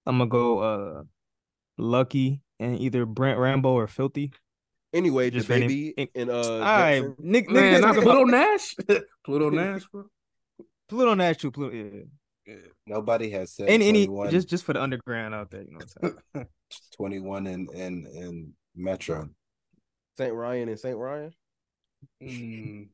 [0.05, 1.03] I'm gonna go uh,
[1.79, 4.31] Lucki and either Brent Rambo or Filthy.
[4.93, 7.15] Anyway, Just the for any- baby and uh All right, Jackson.
[7.19, 8.75] Nick, Man, Nick, not Pluto Nash.
[9.25, 10.05] Pluto Nash, bro.
[10.87, 11.51] Pluto Nash too.
[11.51, 12.03] Pluto, yeah.
[12.47, 12.55] Yeah.
[12.85, 15.91] Nobody has said Any, any, just, just for the underground out there, you know what
[16.03, 16.47] I'm saying?
[16.97, 19.27] 21 in, in, in Metro.
[20.17, 21.31] Saint Ryan and Saint Ryan.
[22.23, 22.87] Mm.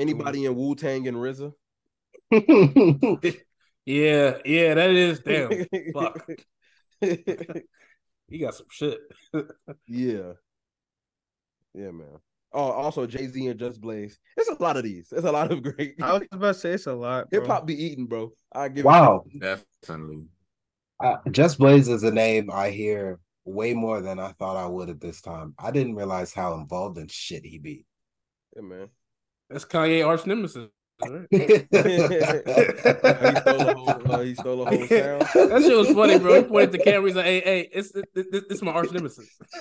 [0.00, 1.52] Anybody in Wu Tang and RZA?
[3.86, 3.94] Him.
[3.94, 5.66] Yeah, yeah, that is damn.
[5.94, 6.28] Fuck.
[8.28, 8.98] He got some shit.
[9.86, 10.32] yeah.
[11.74, 12.18] Yeah, man.
[12.52, 14.18] Oh, also Jay Z and Just Blaze.
[14.36, 15.12] It's a lot of these.
[15.12, 17.28] It's a lot of great I was about to say it's a lot.
[17.30, 18.32] Hip hop be eating, bro.
[18.52, 19.24] I give wow.
[19.38, 20.24] Definitely.
[21.02, 24.88] Uh, Just Blaze is a name I hear way more than I thought I would
[24.88, 25.54] at this time.
[25.58, 27.84] I didn't realize how involved in shit he be.
[28.54, 28.88] Yeah, man.
[29.50, 30.70] That's Kanye arch nemesis.
[31.02, 31.08] He
[33.36, 34.12] stole a whole.
[34.12, 35.22] Uh, he stole a whole sound.
[35.50, 36.36] That shit was funny, bro.
[36.42, 37.08] He pointed to camera.
[37.08, 38.06] He's like, "Hey, hey, it's it's,
[38.50, 39.28] it's my arch nemesis."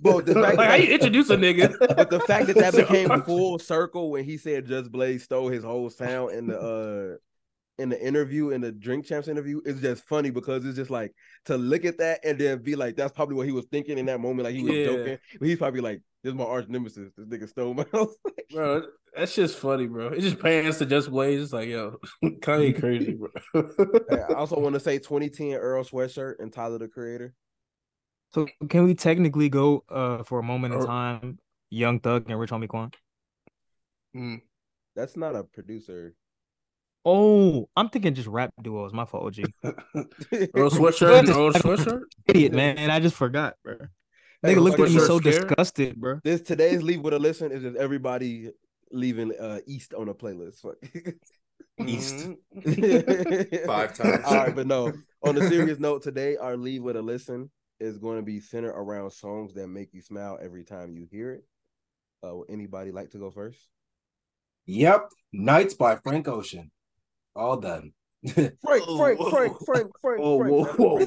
[0.00, 1.74] Bro, the fact like, how that- you introduce a nigga?
[1.78, 5.64] But the fact that that became full circle when he said Just Blaze stole his
[5.64, 7.16] whole sound in the uh
[7.82, 11.14] in the interview in the Drink Champs interview is just funny because it's just like
[11.44, 14.06] to look at that and then be like, that's probably what he was thinking in
[14.06, 14.44] that moment.
[14.46, 14.84] Like he was Yeah.
[14.84, 17.12] joking, but he's probably like, "This is my arch nemesis.
[17.16, 18.14] This nigga stole my house."
[18.52, 18.82] bro,
[19.16, 20.08] that just funny, bro.
[20.08, 21.42] It just pans to just blaze.
[21.42, 23.28] It's like, yo, Kanye crazy, bro.
[24.08, 27.34] Hey, I also want to say 2010 Earl Sweatshirt and Tyler the Creator.
[28.34, 31.38] So can we technically go uh for a moment in time,
[31.70, 32.90] Young Thug and Rich Homie Quan?
[34.14, 34.42] Mm.
[34.94, 36.14] That's not a producer.
[37.04, 38.92] Oh, I'm thinking just rap duos.
[38.92, 39.50] My fault, OG.
[40.54, 42.02] Earl sweatshirt, and Earl sweatshirt.
[42.26, 42.90] Idiot, man.
[42.90, 43.76] I just forgot, bro.
[44.42, 45.48] Hey, looked at me so scared?
[45.48, 46.20] disgusted, bro.
[46.22, 48.50] This today's leave with a listen is just everybody
[48.90, 50.60] leaving uh East on a playlist.
[50.60, 50.76] Fuck.
[51.86, 52.30] East.
[52.66, 53.66] Mhm.
[53.66, 54.24] Five times.
[54.24, 54.92] All right, but no.
[55.22, 58.72] On a serious note, today our leave with a listen is going to be centered
[58.74, 61.44] around songs that make you smile every time you hear it.
[62.26, 63.58] Uh, would anybody like to go first?
[64.66, 65.10] Yep.
[65.32, 66.70] Nights by Frank Ocean.
[67.34, 67.92] All done.
[68.26, 70.78] Frank, Frank, Frank, Frank, Frank, Frank, Whoa, whoa, Frank.
[70.78, 70.98] whoa,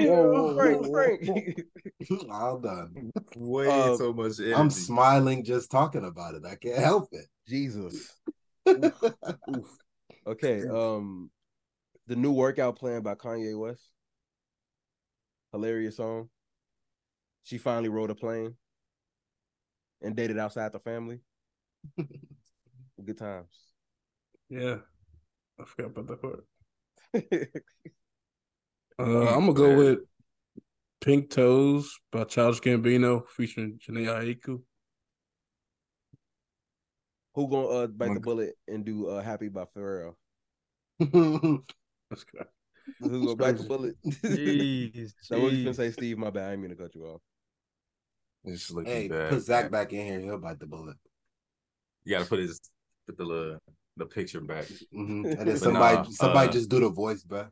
[0.00, 2.30] Whoa, Frank, Frank.
[2.30, 3.12] All done.
[3.36, 4.54] Way Um, so much energy.
[4.54, 6.44] I'm smiling just talking about it.
[6.46, 7.26] I can't help it.
[7.46, 8.16] Jesus.
[8.68, 9.76] Oof.
[10.26, 10.66] Okay.
[10.66, 11.30] Um,
[12.06, 13.88] the new workout plan by Kanye West.
[15.52, 16.30] Hilarious song.
[17.42, 18.54] She finally rode a plane
[20.00, 21.20] and dated outside the family.
[23.04, 23.48] Good times.
[24.48, 24.76] Yeah,
[25.60, 26.44] I forgot about that part.
[28.98, 29.98] Uh, I'm gonna go with
[31.00, 34.60] Pink Toes by Childish Gambino featuring Jhené Aiko.
[37.34, 40.14] Who gonna uh, bite the bullet and do uh, "Happy" by Pharrell?
[41.00, 42.46] That's good.
[43.00, 43.68] Who's gonna bite the crazy.
[43.68, 43.94] bullet?
[44.04, 46.18] Jeez, Now, what you gonna say, Steve?
[46.18, 46.48] My bad.
[46.48, 47.20] I didn't mean to cut you off.
[48.44, 49.30] It's looking hey, bad.
[49.30, 50.20] put Zach back in here.
[50.20, 50.96] He'll bite the bullet.
[52.04, 52.60] You gotta put his
[53.06, 53.58] put the little,
[53.96, 54.66] the picture back.
[54.94, 55.24] Mhm.
[55.38, 57.50] And then somebody, nah, somebody uh, just do the voice back.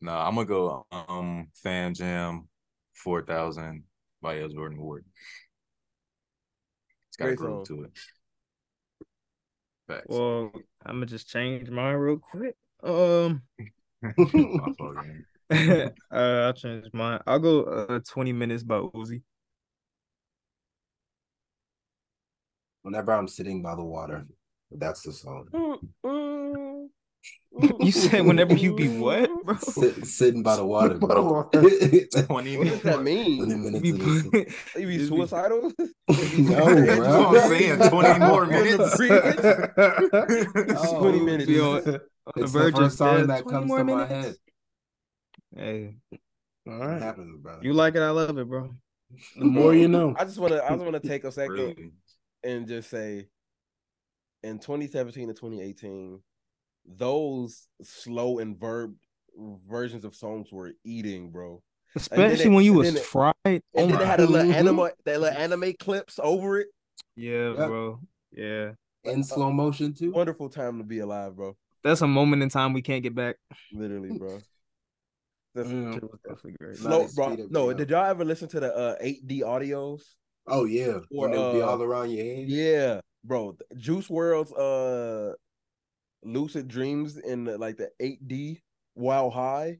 [0.00, 2.48] No, I'm gonna go um Fam Jam
[2.94, 3.84] four thousand
[4.22, 4.48] by L.
[4.48, 5.04] Jordan Ward.
[7.08, 7.90] It's got a Great groove to it.
[9.88, 10.06] Facts.
[10.08, 10.52] Well,
[10.86, 12.56] I'm gonna just change mine real quick.
[12.82, 13.42] Um,
[14.02, 14.14] My
[14.78, 14.96] fault,
[15.50, 15.92] man.
[16.10, 16.16] uh,
[16.46, 17.20] I'll change mine.
[17.26, 19.22] I'll go uh 20 minutes by Uzi.
[22.82, 24.26] Whenever I'm sitting by the water,
[24.70, 25.48] that's the song.
[27.80, 29.56] You said whenever you be what, bro?
[29.56, 30.94] Sit, sitting by the water.
[30.94, 31.42] By the bro.
[32.26, 33.36] Twenty What does that minutes.
[33.36, 33.62] Twenty mean?
[33.64, 35.72] minutes Be of this- put- You be Just be- suicidal?
[35.78, 37.28] No, That's bro.
[37.30, 37.90] what I'm saying.
[37.90, 38.96] Twenty more minutes.
[38.96, 39.34] bridge?
[40.78, 41.46] Oh, 20 minutes.
[41.46, 42.02] Be on, on the
[42.36, 44.36] It's the first song that comes more to my head.
[45.54, 45.96] Hey,
[46.68, 46.92] all right.
[46.92, 47.60] What happens, brother?
[47.62, 48.00] you like it?
[48.02, 48.70] I love it, bro.
[49.36, 50.14] The more you know.
[50.16, 50.64] I just want to.
[50.64, 51.90] I just want to take a second Really.
[52.44, 53.26] and just say,
[54.42, 56.20] in 2017 and 2018,
[56.86, 58.94] those slow and verb
[59.68, 61.62] versions of songs were eating, bro.
[61.94, 63.34] Especially it- when you and was then it- fried.
[63.46, 66.68] And Oh then they had a little anime, that little anime clips over it.
[67.16, 67.56] Yeah, Yep.
[67.68, 68.00] bro.
[68.32, 68.72] Yeah.
[69.04, 70.12] In slow motion too.
[70.12, 71.56] Wonderful time to be alive, bro.
[71.82, 73.36] That's a moment in time we can't get back.
[73.72, 74.38] Literally, bro.
[75.54, 75.94] That's Yeah.
[75.94, 76.76] Shit was definitely great.
[76.76, 77.28] Slow, bro.
[77.34, 80.02] speed up, No, did y'all ever listen to the uh 8D audios?
[80.46, 82.48] Oh yeah, when it'll be uh, all around your head.
[82.48, 83.56] Yeah, bro.
[83.76, 85.34] Juice WRLD's uh
[86.22, 88.60] Lucid Dreams in the, like the 8D
[88.94, 89.78] Wow High.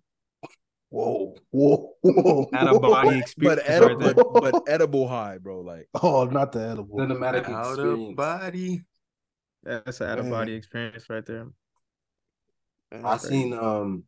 [0.91, 2.51] Whoa, whoa, whoa.
[2.53, 4.15] Out of body experience right edible, there.
[4.15, 5.61] but, but edible high, bro.
[5.61, 6.99] Like Oh, not the edible.
[6.99, 8.83] Cinematic Out of body.
[9.63, 11.47] That's an out of body experience right there.
[13.05, 14.03] I seen um,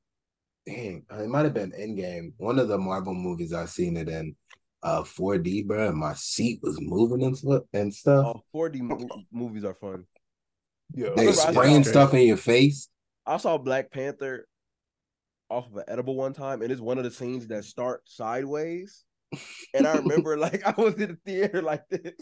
[0.67, 2.33] dang, it might have been Endgame.
[2.39, 4.35] One of the Marvel movies I seen it in,
[4.83, 5.89] uh, 4D, bro.
[5.89, 8.27] And my seat was moving and stuff and stuff.
[8.27, 10.05] oh, 4D movies are fun.
[10.95, 11.11] Yeah.
[11.17, 12.89] they remember spraying stuff in your face.
[13.25, 14.47] I saw Black Panther
[15.49, 19.05] off of an edible one time, and it's one of the scenes that start sideways.
[19.75, 22.15] And I remember like I was in the theater like this,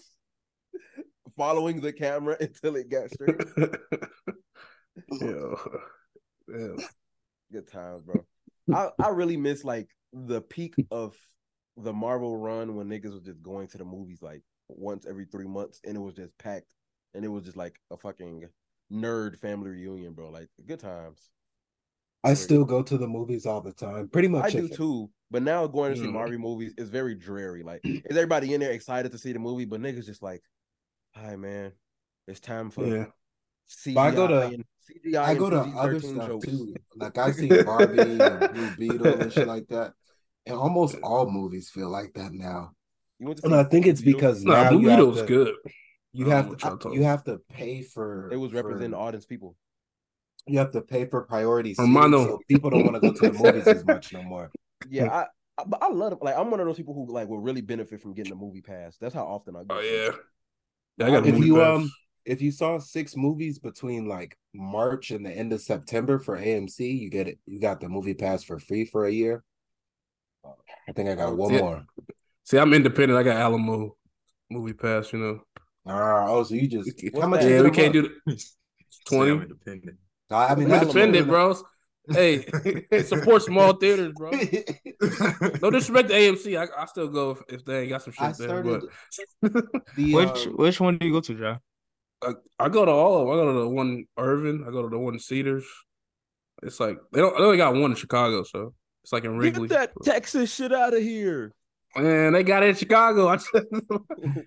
[1.36, 3.40] following the camera until it got straight.
[5.20, 5.54] yeah.
[6.48, 6.86] Yeah.
[7.52, 8.24] Good times, bro.
[8.72, 11.16] I, I really miss like the peak of
[11.76, 15.46] the Marvel run when niggas was just going to the movies like once every three
[15.46, 16.74] months and it was just packed
[17.14, 18.48] and it was just like a fucking
[18.92, 20.30] nerd family reunion, bro.
[20.30, 21.30] Like good times.
[22.22, 24.08] I still go to the movies all the time.
[24.08, 24.54] Pretty much.
[24.54, 25.10] I do too.
[25.30, 26.12] But now going to see Mm.
[26.12, 27.62] Marvel movies is very dreary.
[27.62, 30.42] Like is everybody in there excited to see the movie, but niggas just like,
[31.14, 31.72] hi man,
[32.28, 33.06] it's time for Yeah.
[33.68, 36.46] CGI But I go to- and CGI I go to other stuff jokes.
[36.46, 36.74] too.
[36.96, 38.18] Like I see Barbie and
[38.54, 39.94] Blue Beetle and shit like that.
[40.50, 42.72] And almost all movies feel like that now.
[43.18, 45.26] You went to And I think it's because No, now Blue you have Beetle's to,
[45.26, 45.54] good.
[46.12, 49.56] you have to y'all you have to pay for it was representing for, audience people.
[50.46, 51.76] you have to pay for priorities.
[51.76, 52.24] seating, Hermano.
[52.24, 54.50] so people don't want to go to the movies as much no more.
[54.90, 55.26] Yeah, I,
[55.58, 56.18] I but I love it.
[56.22, 58.62] Like I'm one of those people who like will really benefit from getting a movie
[58.62, 58.96] pass.
[59.00, 59.76] That's how often I go.
[59.76, 60.10] Oh yeah.
[60.96, 61.76] Yeah, I got if you pass.
[61.76, 61.92] um
[62.24, 66.98] if you saw six movies between like March and the end of September for AMC,
[66.98, 67.38] you get it.
[67.46, 69.44] You got the movie pass for free for a year.
[70.44, 71.60] I think I got one Yeah.
[71.60, 71.86] more.
[72.44, 73.18] See, I'm independent.
[73.18, 73.96] I got Alamo
[74.50, 75.40] movie pass, you know.
[75.86, 77.42] Ah, oh, so you just What's how much?
[77.44, 78.08] Yeah, we can't month?
[78.26, 78.36] do
[79.06, 79.30] 20.
[79.30, 79.98] I'm independent.
[80.30, 81.64] I mean, I'm independent, more bros.
[82.12, 82.46] Hey,
[83.04, 84.30] support small theaters, bro.
[85.62, 86.58] No disrespect to AMC.
[86.58, 88.62] I, I still go if, if they ain't got some shit I there.
[88.62, 88.82] But
[89.96, 91.60] the Which um, which one do you go to, John?
[92.22, 93.32] I, I go to all of them.
[93.32, 94.64] I go to the one Irvin.
[94.66, 95.64] I go to the one Cedars.
[96.62, 97.36] It's like they don't.
[97.36, 99.68] They only got one in Chicago, so it's like in Wrigley.
[99.68, 101.52] Get that Texas shit out of here.
[101.96, 103.28] Man, they got it in Chicago.
[103.28, 104.46] I just, you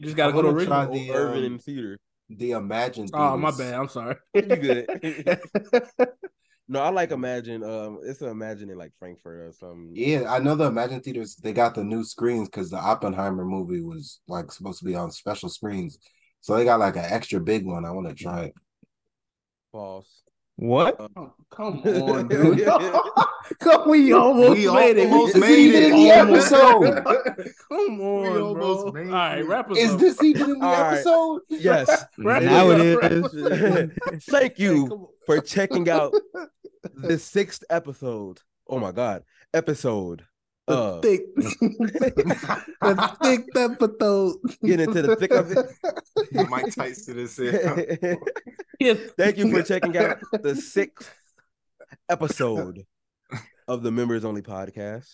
[0.00, 0.66] just got to I go to Wrigley.
[0.66, 1.98] try the, Urban um, and Theater.
[2.28, 3.10] the Emagine.
[3.12, 3.74] Oh, my bad.
[3.74, 4.16] I'm sorry.
[4.34, 5.40] You good.
[6.66, 7.62] No, I like Emagine.
[7.62, 9.90] Um, it's a Emagine in like Frankfort or something.
[9.92, 11.36] Yeah, I know the Emagine theaters.
[11.36, 15.10] They got the new screens because the Oppenheimer movie was like supposed to be on
[15.10, 15.98] special screens,
[16.40, 17.84] so they got like an extra big one.
[17.84, 18.54] I want to try it.
[19.72, 20.23] False.
[20.56, 20.96] What?
[21.16, 22.64] Oh, come on, dude.
[23.60, 25.10] come, we almost We made it.
[25.10, 25.82] almost We- made we it.
[25.84, 27.04] in The episode.
[27.68, 28.92] come on, We almost bro.
[28.92, 30.00] made All right, wrap us Is up.
[30.00, 30.92] this even in the All right.
[30.94, 31.40] episode?
[31.50, 32.04] Yes.
[32.18, 34.24] Wrap Now up, it wrap is.
[34.26, 36.14] Thank you come for checking out
[36.94, 38.40] the sixth episode.
[38.68, 40.24] Oh my god, episode.
[40.66, 44.36] The Uh, thick, the thick episode.
[44.64, 46.48] get into the thick of it.
[46.48, 48.18] Mike Tyson is here.
[48.80, 48.94] Yeah.
[49.18, 51.12] Thank you for checking out the sixth
[52.08, 52.86] episode
[53.68, 55.10] of the Members Only podcast.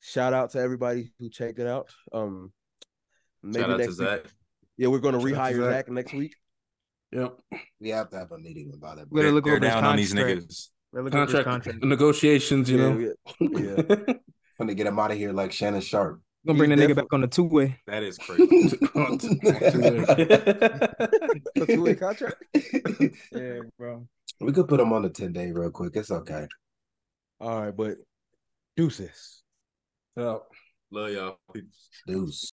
[0.00, 1.90] Shout out to everybody who checked it out.
[2.12, 2.52] Um,
[3.42, 4.08] maybe Shout out to next week.
[4.08, 4.20] Zach.
[4.76, 5.72] Yeah, we're going to Shout out to rehire Zach.
[5.86, 6.34] Zach next week.
[7.12, 7.38] Yep.
[7.80, 9.06] We have to have a meeting about it.
[9.10, 10.40] We gotta look Bear over down on these contract.
[10.48, 10.68] niggas.
[10.94, 11.84] Gotta look over his Contract, contract.
[11.84, 13.14] negotiations, you yeah, know.
[13.40, 13.82] we- yeah.
[13.88, 14.20] I'm
[14.66, 16.20] gonna get him out of here like Shannon Sharpe.
[16.46, 17.78] Gonna bring the nigga back on the two way.
[17.86, 18.46] That is crazy.
[21.66, 22.36] Two-way contract.
[23.32, 24.06] Yeah, bro.
[24.40, 25.94] we could put him on the 10 day real quick.
[25.96, 26.46] It's okay.
[27.40, 27.96] All right, but
[28.76, 29.42] deuces.
[30.16, 30.38] Yeah.
[30.90, 31.38] Love y'all.
[32.06, 32.50] Deuce.